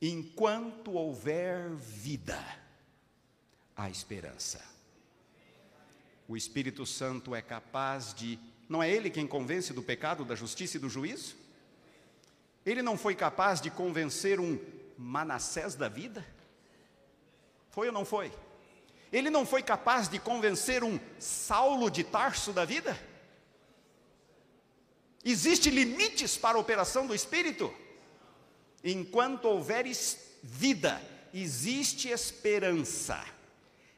[0.00, 2.42] Enquanto houver vida,
[3.76, 4.64] há esperança.
[6.26, 8.38] O Espírito Santo é capaz de.
[8.68, 11.36] Não é ele quem convence do pecado, da justiça e do juízo?
[12.64, 14.58] Ele não foi capaz de convencer um
[15.00, 16.24] Manassés da vida?
[17.70, 18.30] Foi ou não foi?
[19.10, 22.96] Ele não foi capaz de convencer um Saulo de Tarso da vida?
[25.24, 27.74] Existem limites para a operação do Espírito?
[28.84, 29.86] Enquanto houver
[30.42, 33.24] vida, existe esperança.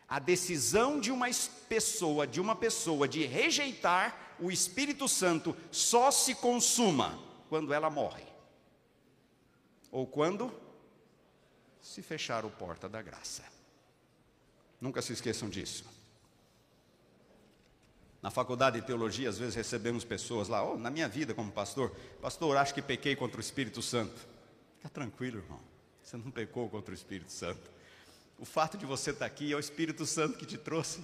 [0.09, 1.29] A decisão de uma
[1.69, 8.25] pessoa, de uma pessoa de rejeitar o Espírito Santo só se consuma quando ela morre.
[9.91, 10.62] Ou quando
[11.83, 13.43] se fechar o porta da graça.
[14.81, 15.85] Nunca se esqueçam disso.
[18.23, 21.91] Na faculdade de teologia, às vezes recebemos pessoas lá, oh, na minha vida como pastor,
[22.21, 24.15] pastor, acho que pequei contra o Espírito Santo.
[24.77, 25.61] Fica tranquilo, irmão.
[26.03, 27.71] Você não pecou contra o Espírito Santo.
[28.39, 31.03] O fato de você estar aqui é o Espírito Santo que te trouxe.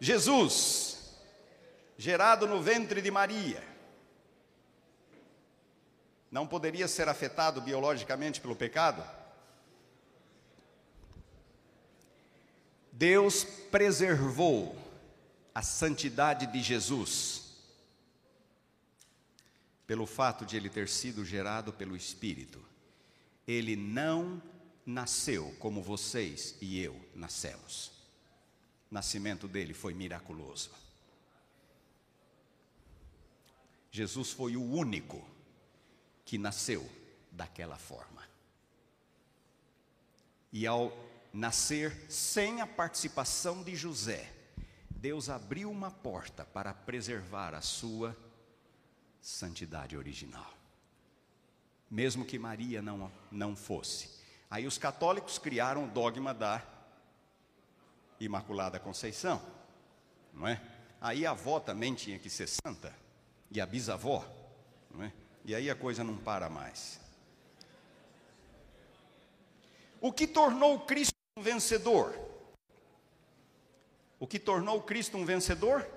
[0.00, 1.16] Jesus,
[1.96, 3.62] gerado no ventre de Maria,
[6.30, 9.02] não poderia ser afetado biologicamente pelo pecado?
[12.92, 14.76] Deus preservou
[15.54, 17.44] a santidade de Jesus,
[19.86, 22.62] pelo fato de ele ter sido gerado pelo Espírito.
[23.46, 24.42] Ele não
[24.84, 27.92] nasceu como vocês e eu nascemos.
[28.90, 30.70] O nascimento dele foi miraculoso.
[33.90, 35.24] Jesus foi o único
[36.28, 36.86] que nasceu
[37.32, 38.22] daquela forma.
[40.52, 40.92] E ao
[41.32, 44.30] nascer sem a participação de José,
[44.90, 48.14] Deus abriu uma porta para preservar a sua
[49.22, 50.52] santidade original.
[51.90, 54.10] Mesmo que Maria não, não fosse.
[54.50, 56.62] Aí os católicos criaram o dogma da
[58.20, 59.40] Imaculada Conceição,
[60.34, 60.60] não é?
[61.00, 62.94] Aí a avó também tinha que ser santa,
[63.50, 64.22] e a bisavó,
[64.90, 65.12] não é?
[65.48, 67.00] E aí a coisa não para mais.
[69.98, 72.14] O que tornou Cristo um vencedor?
[74.20, 75.88] O que tornou Cristo um vencedor?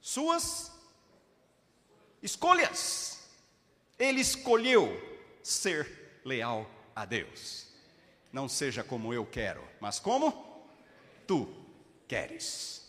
[0.00, 0.72] Suas
[2.22, 3.28] escolhas.
[3.98, 4.88] Ele escolheu
[5.42, 6.66] ser leal
[6.96, 7.66] a Deus.
[8.32, 10.64] Não seja como eu quero, mas como
[11.26, 11.46] tu
[12.08, 12.87] queres.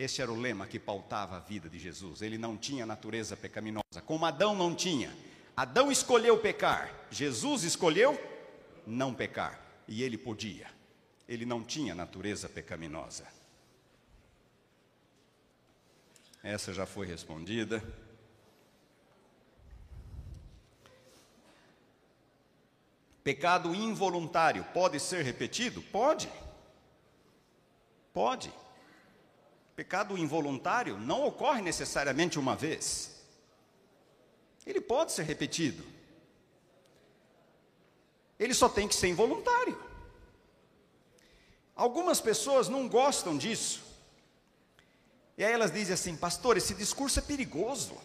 [0.00, 2.22] Esse era o lema que pautava a vida de Jesus.
[2.22, 5.14] Ele não tinha natureza pecaminosa, como Adão não tinha.
[5.54, 8.18] Adão escolheu pecar, Jesus escolheu
[8.86, 10.70] não pecar, e ele podia.
[11.28, 13.26] Ele não tinha natureza pecaminosa.
[16.42, 17.84] Essa já foi respondida.
[23.22, 25.82] Pecado involuntário pode ser repetido?
[25.82, 26.32] Pode.
[28.14, 28.50] Pode.
[29.80, 33.12] Pecado involuntário não ocorre necessariamente uma vez.
[34.66, 35.82] Ele pode ser repetido.
[38.38, 39.82] Ele só tem que ser involuntário.
[41.74, 43.82] Algumas pessoas não gostam disso.
[45.38, 47.96] E aí elas dizem assim: Pastor, esse discurso é perigoso.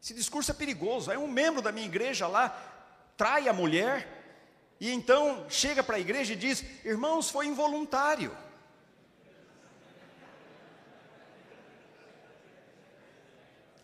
[0.00, 1.10] Esse discurso é perigoso.
[1.10, 2.50] Aí um membro da minha igreja lá
[3.16, 4.06] trai a mulher
[4.78, 8.46] e então chega para a igreja e diz: Irmãos, foi involuntário.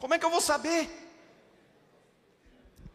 [0.03, 0.91] Como é que eu vou saber?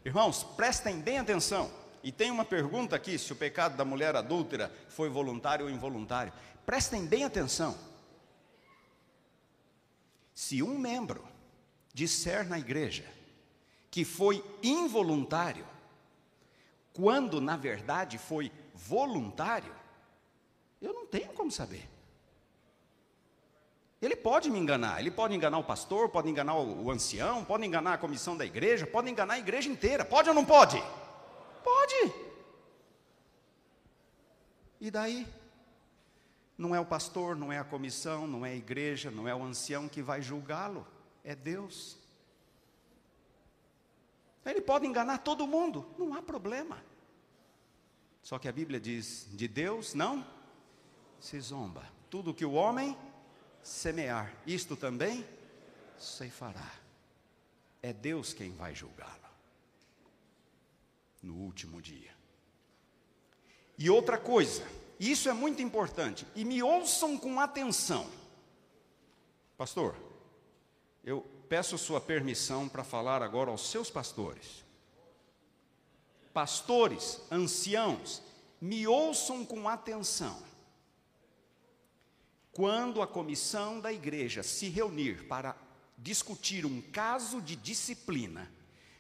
[0.04, 1.72] Irmãos, prestem bem atenção.
[2.04, 6.34] E tem uma pergunta aqui: se o pecado da mulher adúltera foi voluntário ou involuntário.
[6.66, 7.78] Prestem bem atenção.
[10.36, 11.26] Se um membro
[11.94, 13.06] disser na igreja
[13.90, 15.66] que foi involuntário,
[16.92, 19.74] quando na verdade foi voluntário,
[20.82, 21.88] eu não tenho como saber.
[24.02, 27.94] Ele pode me enganar, ele pode enganar o pastor, pode enganar o, ancião, pode enganar
[27.94, 30.06] a comissão da igreja, pode enganar a igreja inteira.
[30.06, 30.82] Pode ou não pode?
[31.64, 32.14] Pode.
[34.80, 35.28] E daí?
[36.56, 39.44] Não é o pastor, não é a comissão, não é a igreja, não é o
[39.44, 40.88] ancião que vai julgá-lo,
[41.24, 41.98] é Deus.
[44.46, 46.84] Ele pode enganar todo mundo, não há problema.
[48.22, 50.26] Só que a Bíblia diz: de Deus não
[51.20, 51.84] se zomba.
[52.10, 52.98] Tudo que o homem
[53.68, 55.28] semear, isto também
[56.00, 56.72] ceifará.
[57.82, 59.28] É Deus quem vai julgá-lo
[61.22, 62.16] no último dia.
[63.78, 64.66] E outra coisa,
[65.00, 68.10] isso é muito importante, e me ouçam com atenção.
[69.58, 69.96] Pastor,
[71.04, 74.64] eu peço sua permissão para falar agora aos seus pastores.
[76.34, 78.22] Pastores, anciãos,
[78.62, 80.42] me ouçam com atenção.
[82.58, 85.56] Quando a comissão da igreja se reunir para
[85.96, 88.52] discutir um caso de disciplina,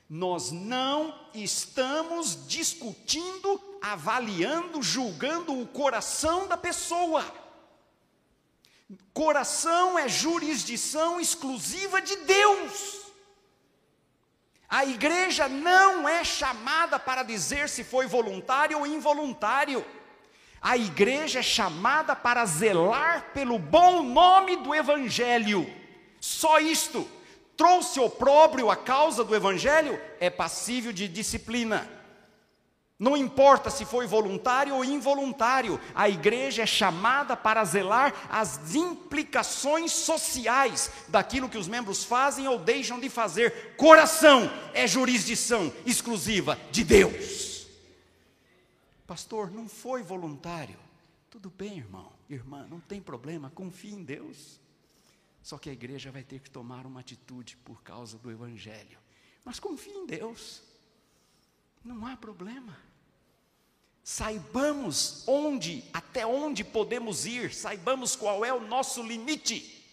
[0.07, 7.25] nós não estamos discutindo, avaliando, julgando o coração da pessoa.
[9.11, 13.07] Coração é jurisdição exclusiva de Deus.
[14.69, 19.83] A igreja não é chamada para dizer se foi voluntário ou involuntário.
[20.67, 25.65] A igreja é chamada para zelar pelo bom nome do Evangelho.
[26.19, 27.07] Só isto.
[27.55, 31.89] Trouxe opróbrio a causa do Evangelho, é passível de disciplina.
[32.99, 39.93] Não importa se foi voluntário ou involuntário, a igreja é chamada para zelar as implicações
[39.93, 43.73] sociais daquilo que os membros fazem ou deixam de fazer.
[43.77, 47.46] Coração é jurisdição exclusiva de Deus.
[49.07, 50.77] Pastor, não foi voluntário.
[51.29, 54.59] Tudo bem, irmão, irmã, não tem problema, confie em Deus.
[55.41, 58.99] Só que a igreja vai ter que tomar uma atitude por causa do Evangelho.
[59.45, 60.61] Mas confie em Deus,
[61.85, 62.77] não há problema.
[64.03, 69.85] Saibamos onde, até onde podemos ir, saibamos qual é o nosso limite.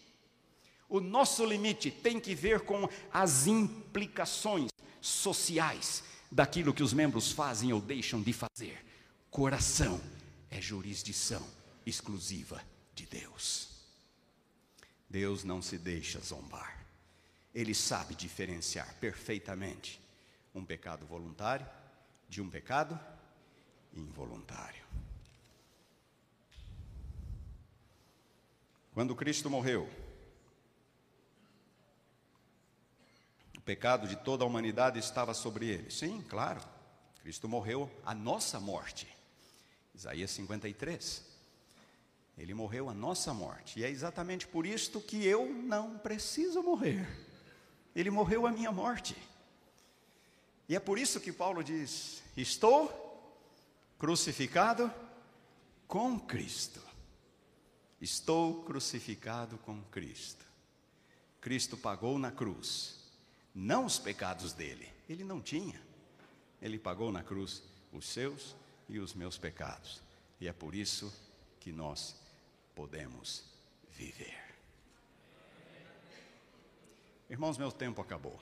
[0.89, 7.73] O nosso limite tem que ver com as implicações sociais daquilo que os membros fazem
[7.73, 8.94] ou deixam de fazer.
[9.35, 10.01] Coração
[10.49, 11.45] é jurisdição
[11.85, 12.63] exclusiva
[12.95, 13.69] de Deus.
[15.11, 16.87] Deus não se deixa zombar.
[17.53, 20.01] Ele sabe diferenciar perfeitamente
[20.55, 21.67] um pecado voluntário
[22.29, 22.97] de um pecado
[23.93, 24.85] involuntário.
[28.93, 29.91] Quando Cristo morreu,
[33.59, 35.91] o pecado de toda a humanidade estava sobre ele.
[35.91, 36.61] Sim, claro.
[37.21, 39.14] Cristo morreu a nossa morte.
[39.95, 41.25] Isaías 53.
[42.37, 43.79] Ele morreu a nossa morte.
[43.79, 47.07] E é exatamente por isto que eu não preciso morrer.
[47.95, 49.17] Ele morreu a minha morte.
[50.69, 53.05] E é por isso que Paulo diz: Estou
[53.99, 54.93] crucificado
[55.87, 56.83] com Cristo.
[58.01, 60.45] Estou crucificado com Cristo.
[61.41, 62.97] Cristo pagou na cruz,
[63.55, 65.81] não os pecados dele, ele não tinha.
[66.61, 68.57] Ele pagou na cruz os seus
[68.89, 70.03] e os meus pecados.
[70.41, 71.13] E é por isso
[71.61, 72.17] que nós
[72.75, 73.45] podemos
[73.91, 74.43] viver.
[77.31, 78.41] Irmãos, meu tempo acabou.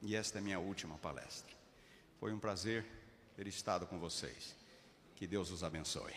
[0.00, 1.54] E esta é minha última palestra.
[2.18, 2.86] Foi um prazer
[3.36, 4.56] ter estado com vocês.
[5.14, 6.14] Que Deus os abençoe.